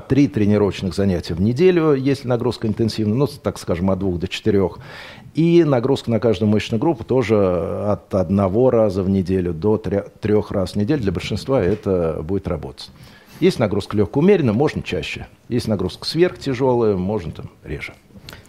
[0.09, 4.79] три тренировочных занятия в неделю, если нагрузка интенсивная, ну, так скажем, от двух до четырех.
[5.35, 7.37] И нагрузка на каждую мышечную группу тоже
[7.87, 11.03] от одного раза в неделю до трех раз в неделю.
[11.03, 12.91] Для большинства это будет работать.
[13.39, 15.29] Если нагрузка легкая, умеренная, можно чаще.
[15.49, 17.95] Если нагрузка сверхтяжелая, можно там реже.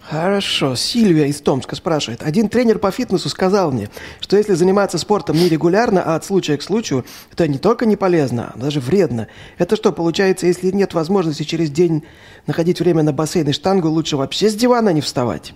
[0.08, 0.74] Хорошо.
[0.74, 2.22] Сильвия из Томска спрашивает.
[2.22, 3.88] Один тренер по фитнесу сказал мне,
[4.20, 8.52] что если заниматься спортом нерегулярно, а от случая к случаю, это не только не полезно,
[8.54, 9.28] а даже вредно.
[9.58, 12.04] Это что, получается, если нет возможности через день
[12.46, 15.54] находить время на бассейн и штангу, лучше вообще с дивана не вставать?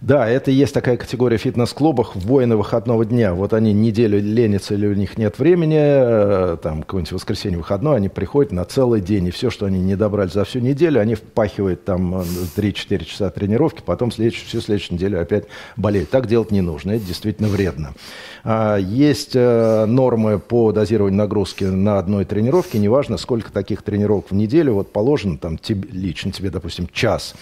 [0.00, 3.34] Да, это есть такая категория фитнес-клубах воины выходного дня.
[3.34, 8.08] Вот они неделю ленятся или у них нет времени, э, там какое-нибудь воскресенье выходной, они
[8.08, 11.84] приходят на целый день, и все, что они не добрали за всю неделю, они впахивают
[11.84, 15.44] там 3-4 э, часа тренировки, потом следующую, всю следующую неделю опять
[15.76, 16.08] болеют.
[16.08, 17.92] Так делать не нужно, это действительно вредно.
[18.42, 24.34] А, есть э, нормы по дозированию нагрузки на одной тренировке, неважно, сколько таких тренировок в
[24.34, 27.34] неделю, вот положено там тебе, лично тебе, допустим, час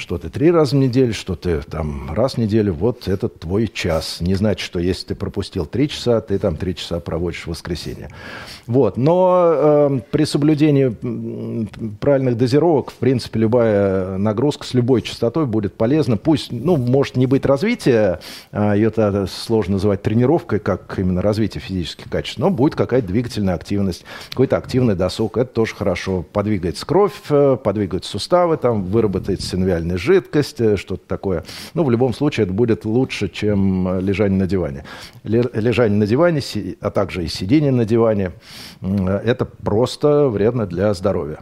[0.00, 3.68] что ты три раза в неделю, что ты там раз в неделю, вот это твой
[3.68, 4.18] час.
[4.20, 8.08] Не значит, что если ты пропустил три часа, ты там три часа проводишь в воскресенье.
[8.66, 8.96] Вот.
[8.96, 10.88] Но э, при соблюдении
[12.00, 16.16] правильных дозировок, в принципе, любая нагрузка с любой частотой будет полезна.
[16.16, 18.20] Пусть, ну, может не быть развития,
[18.52, 24.04] э, это сложно называть тренировкой, как именно развитие физических качеств, но будет какая-то двигательная активность,
[24.30, 26.24] какой-то активный досуг, это тоже хорошо.
[26.32, 31.44] Подвигается кровь, э, подвигаются суставы, там выработается синвиальная минеральная жидкость, э, что-то такое.
[31.74, 34.84] Ну, в любом случае, это будет лучше, чем э, лежание на диване.
[35.24, 36.40] Лежание на диване,
[36.80, 38.32] а также и сидение на диване,
[38.80, 41.38] э, это просто вредно для здоровья.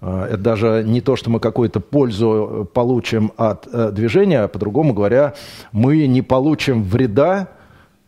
[0.00, 5.32] Это даже не то, что мы какую-то пользу получим от движения, а по-другому говоря,
[5.72, 7.48] мы не получим вреда,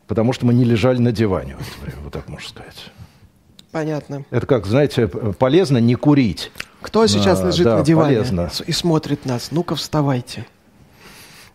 [0.07, 1.57] потому что мы не лежали на диване
[2.05, 2.93] вот так можно сказать.
[3.77, 4.25] Понятно.
[4.31, 6.51] Это как, знаете, полезно не курить.
[6.81, 8.51] Кто сейчас А, лежит да, на диване полезно.
[8.67, 9.49] и смотрит нас?
[9.51, 10.47] Ну-ка, вставайте.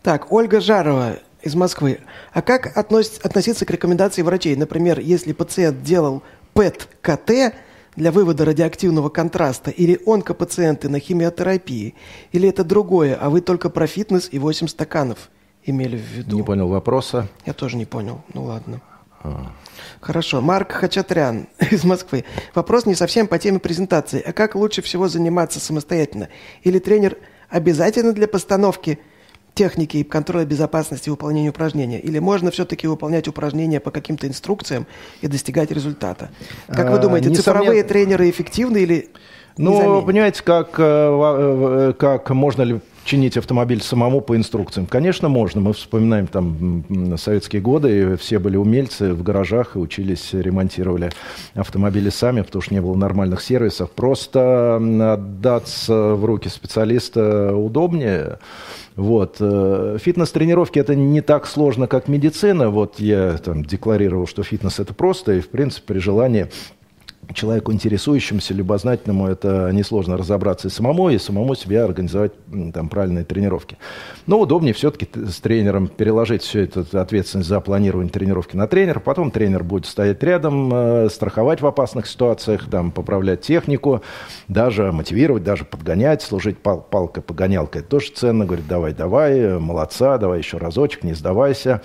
[0.03, 1.97] Так, Ольга Жарова из Москвы.
[2.31, 4.55] А как относиться к рекомендации врачей?
[4.55, 6.21] Например, если пациент делал
[6.53, 7.55] ПЭТ-КТ
[7.95, 11.95] для вывода радиоактивного контраста или онкопациенты на химиотерапии,
[12.33, 15.31] или это другое, а вы только про фитнес и 8 стаканов
[15.65, 16.35] имели в виду?
[16.35, 17.29] Не понял вопроса.
[17.47, 18.21] Я тоже не понял.
[18.35, 18.79] Ну ладно.
[20.01, 20.41] Хорошо.
[20.41, 22.25] Марк Хачатрян из Москвы.
[22.55, 24.21] Вопрос не совсем по теме презентации.
[24.25, 26.27] А как лучше всего заниматься самостоятельно?
[26.63, 27.17] Или тренер
[27.49, 28.97] обязательно для постановки
[29.53, 31.99] техники и контроля безопасности выполнения упражнения?
[31.99, 34.87] Или можно все-таки выполнять упражнения по каким-то инструкциям
[35.21, 36.31] и достигать результата?
[36.67, 39.09] Как вы А, думаете, цифровые несомненно- тренеры эффективны или
[39.57, 40.05] Ну, заменят?
[40.05, 42.79] понимаете, как, э, во- э, как можно ли
[43.11, 44.87] чинить автомобиль самому по инструкциям?
[44.87, 45.59] Конечно, можно.
[45.59, 51.11] Мы вспоминаем там советские годы, и все были умельцы в гаражах и учились, ремонтировали
[51.53, 53.91] автомобили сами, потому что не было нормальных сервисов.
[53.91, 58.39] Просто отдаться в руки специалиста удобнее.
[58.95, 59.35] Вот.
[59.41, 62.69] э, Фитнес-тренировки это не так сложно, как медицина.
[62.69, 66.47] Вот я там декларировал, что фитнес это просто, и в принципе при желании
[67.33, 72.33] человеку интересующемуся, любознательному, это несложно разобраться и самому, и самому себе организовать
[72.73, 73.77] там правильные тренировки.
[74.27, 78.99] Но удобнее все-таки с тренером переложить всю эту ответственность за планирование тренировки на тренера.
[78.99, 84.01] Потом тренер будет стоять рядом, э, страховать в опасных ситуациях, там, поправлять технику,
[84.47, 87.81] даже мотивировать, даже подгонять, служить пал- палкой-погонялкой.
[87.81, 88.45] Это тоже ценно.
[88.45, 91.81] Говорит, давай, давай, э, молодца, давай еще разочек, не сдавайся,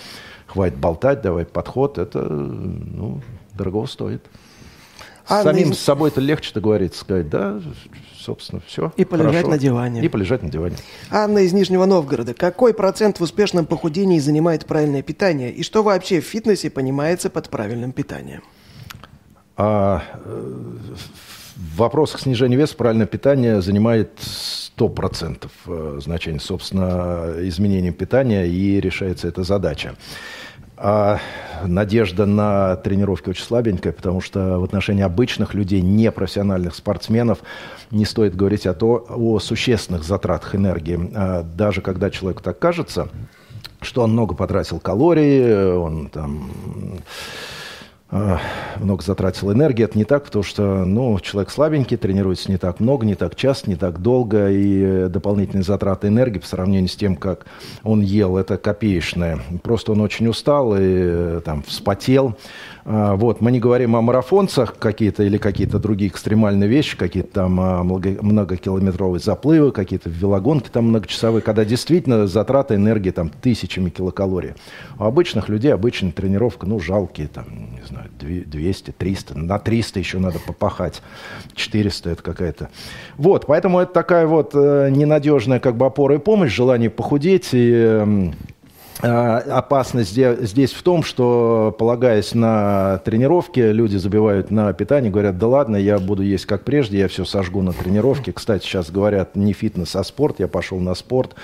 [0.46, 1.98] хватит болтать, давай подход.
[1.98, 3.20] Это, э, ну,
[3.54, 4.24] дорого стоит.
[5.28, 7.60] Анна Самим из- с собой это легче договориться, сказать, да,
[8.18, 8.92] собственно, все.
[8.96, 10.02] И полежать на диване.
[10.02, 10.76] И полежать на диване.
[11.10, 12.32] Анна из Нижнего Новгорода.
[12.34, 15.52] Какой процент в успешном похудении занимает правильное питание?
[15.52, 18.42] И что вообще в фитнесе понимается под правильным питанием?
[19.56, 20.52] А э,
[21.56, 24.10] в вопросах снижения веса правильное питание занимает
[24.76, 29.96] 100% э, значения, собственно, изменением питания, и решается эта задача.
[30.78, 31.20] А
[31.64, 37.38] надежда на тренировки очень слабенькая, потому что в отношении обычных людей, непрофессиональных спортсменов,
[37.90, 41.10] не стоит говорить о, то, о существенных затратах энергии.
[41.14, 43.08] А даже когда человеку так кажется,
[43.80, 46.50] что он много потратил калорий, он там
[48.10, 49.84] много затратил энергии.
[49.84, 53.68] Это не так, потому что ну, человек слабенький, тренируется не так много, не так часто,
[53.68, 57.46] не так долго, и э, дополнительные затраты энергии по сравнению с тем, как
[57.82, 59.40] он ел, это копеечное.
[59.62, 62.36] Просто он очень устал и э, там вспотел.
[62.88, 67.60] А, Вот, мы не говорим о марафонцах какие-то или какие-то другие экстремальные вещи, какие-то там
[67.60, 74.54] а, много- многокилометровые заплывы, какие-то велогонки там многочасовые, когда действительно затраты энергии там тысячами килокалорий.
[75.00, 80.18] У обычных людей обычная тренировка, ну, жалкие, там, не знаю, 200, 300, на 300 еще
[80.18, 81.02] надо попахать,
[81.54, 82.70] 400 это какая-то.
[83.16, 87.72] Вот, поэтому это такая вот э, ненадежная как бы опора и помощь, желание похудеть и...
[87.72, 88.34] эм,
[89.02, 95.36] а, Опасность зде- здесь в том, что, полагаясь на тренировки, люди забивают на питание, говорят,
[95.38, 98.32] да ладно, я буду есть как прежде, я все сожгу на тренировке.
[98.32, 101.34] Кстати, сейчас говорят не фитнес, а спорт, я пошел на спорт.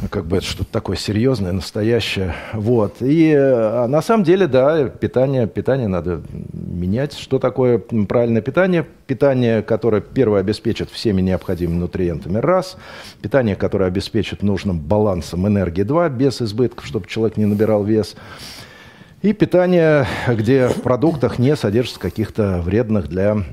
[0.00, 2.34] Ну, Как бы это что-то такое серьезное, настоящее.
[2.52, 2.96] Вот.
[3.00, 6.22] И э, на самом деле, да, питание, питание надо
[6.52, 7.14] менять.
[7.16, 8.86] Что такое правильное питание?
[9.06, 12.76] Питание, которое, первое, обеспечит всеми необходимыми нутриентами, раз.
[13.20, 18.16] Питание, которое обеспечит нужным балансом энергии, два, без избытков, чтобы человек не набирал вес.
[19.22, 23.44] И питание, где в продуктах не содержится каких-то вредных для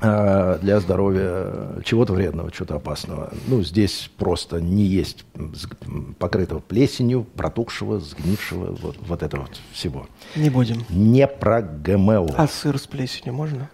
[0.00, 3.32] для здоровья чего-то вредного, чего-то опасного.
[3.46, 5.24] Ну, здесь просто не есть
[6.18, 10.06] покрытого плесенью, протухшего, сгнившего, вот, вот этого вот всего.
[10.36, 10.84] Не будем.
[10.88, 12.34] Не про ГМО.
[12.36, 13.70] А сыр с плесенью можно?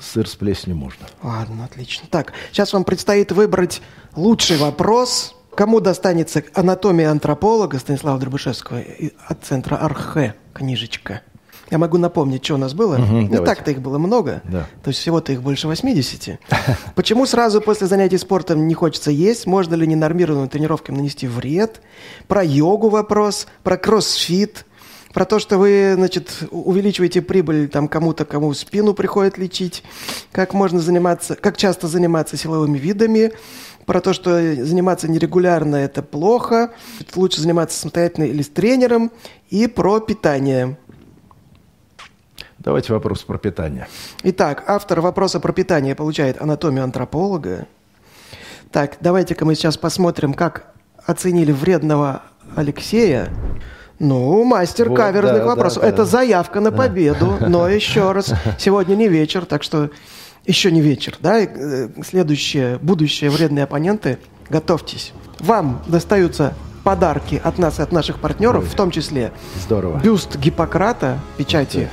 [0.00, 1.06] Сыр с плесенью можно.
[1.22, 2.06] Ладно, отлично.
[2.10, 3.82] Так, сейчас вам предстоит выбрать
[4.14, 5.34] лучший вопрос.
[5.56, 8.80] Кому достанется анатомия антрополога Станислава Дробышевского
[9.26, 11.22] от центра Архе книжечка?
[11.70, 12.96] Я могу напомнить, что у нас было.
[12.96, 13.44] Мгм, Не давайте.
[13.44, 14.42] так-то их было много.
[14.44, 14.66] Да.
[14.82, 16.38] То есть всего-то их больше 80.
[16.94, 19.46] Почему сразу после занятий спортом не хочется есть?
[19.46, 21.80] Можно ли ненормированным тренировкам нанести вред?
[22.26, 24.64] Про йогу вопрос, про кроссфит,
[25.12, 29.82] про то, что вы, значит, увеличиваете прибыль там кому-то, кому спину приходит лечить,
[30.32, 33.32] как можно заниматься, как часто заниматься силовыми видами,
[33.86, 34.30] про то, что
[34.64, 36.72] заниматься нерегулярно это плохо,
[37.16, 39.10] лучше заниматься самостоятельно или с тренером,
[39.48, 40.76] и про питание.
[42.58, 43.86] Давайте вопрос про питание.
[44.24, 47.66] Итак, автор вопроса про питание получает анатомию антрополога.
[48.72, 50.72] Так, давайте-ка мы сейчас посмотрим, как
[51.06, 52.22] оценили вредного
[52.56, 53.28] Алексея.
[54.00, 55.82] Ну, мастер Вот, каверзных да, да, вопросов.
[55.82, 55.88] да.
[55.88, 59.90] Это заявка на победу, но еще раз, сегодня не вечер, так что
[60.44, 61.40] еще не вечер, да?
[61.40, 64.18] Э, следующие, будущие вредные оппоненты,
[64.50, 65.12] готовьтесь.
[65.40, 66.54] Вам достаются
[66.84, 69.32] подарки от нас и от наших партнеров, Ой, в том числе
[69.64, 69.98] здорово.
[69.98, 71.88] бюст Гиппократа, печати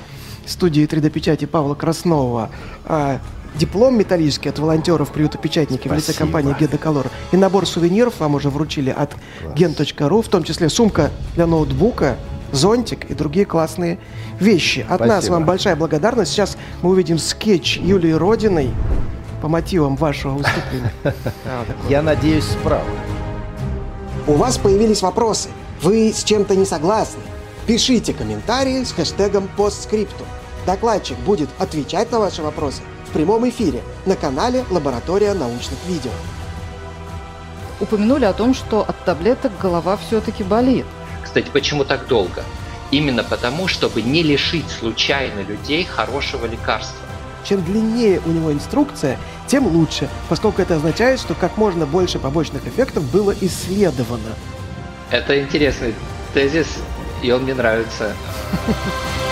[0.48, 2.50] студии 3D-печати Павла Краснового,
[2.86, 3.20] а,
[3.56, 5.94] диплом металлический от волонтеров приюта печатники Спасибо.
[5.94, 9.14] в лице компании Гедоколор и набор сувениров вам уже вручили от
[9.56, 12.18] gen.ru, в том числе сумка для ноутбука,
[12.52, 14.00] зонтик и другие классные
[14.40, 14.82] вещи.
[14.82, 15.08] От Спасибо.
[15.08, 16.32] нас вам большая благодарность.
[16.32, 18.72] Сейчас мы увидим скетч Юлии Родиной
[19.42, 20.92] по мотивам вашего выступления.
[21.90, 22.84] Я надеюсь, справа.
[24.28, 25.50] У вас появились вопросы.
[25.82, 27.22] Вы с чем-то не согласны?
[27.68, 30.28] Пишите комментарии с хэштегом постскриптум.
[30.68, 36.12] Докладчик будет отвечать на ваши вопросы в прямом эфире на канале «Лаборатория научных видео».
[37.80, 40.86] Упомянули о том, что от таблеток голова все-таки болит.
[41.24, 42.44] Кстати, почему так долго?
[42.92, 47.00] Именно потому, чтобы не лишить случайно людей хорошего лекарства.
[47.44, 52.68] Чем длиннее у него инструкция, тем лучше, поскольку это означает, что как можно больше побочных
[52.68, 54.36] эффектов было исследовано.
[55.10, 55.96] Это интересный
[56.34, 56.68] тезис,
[57.22, 58.16] и он мне нравится.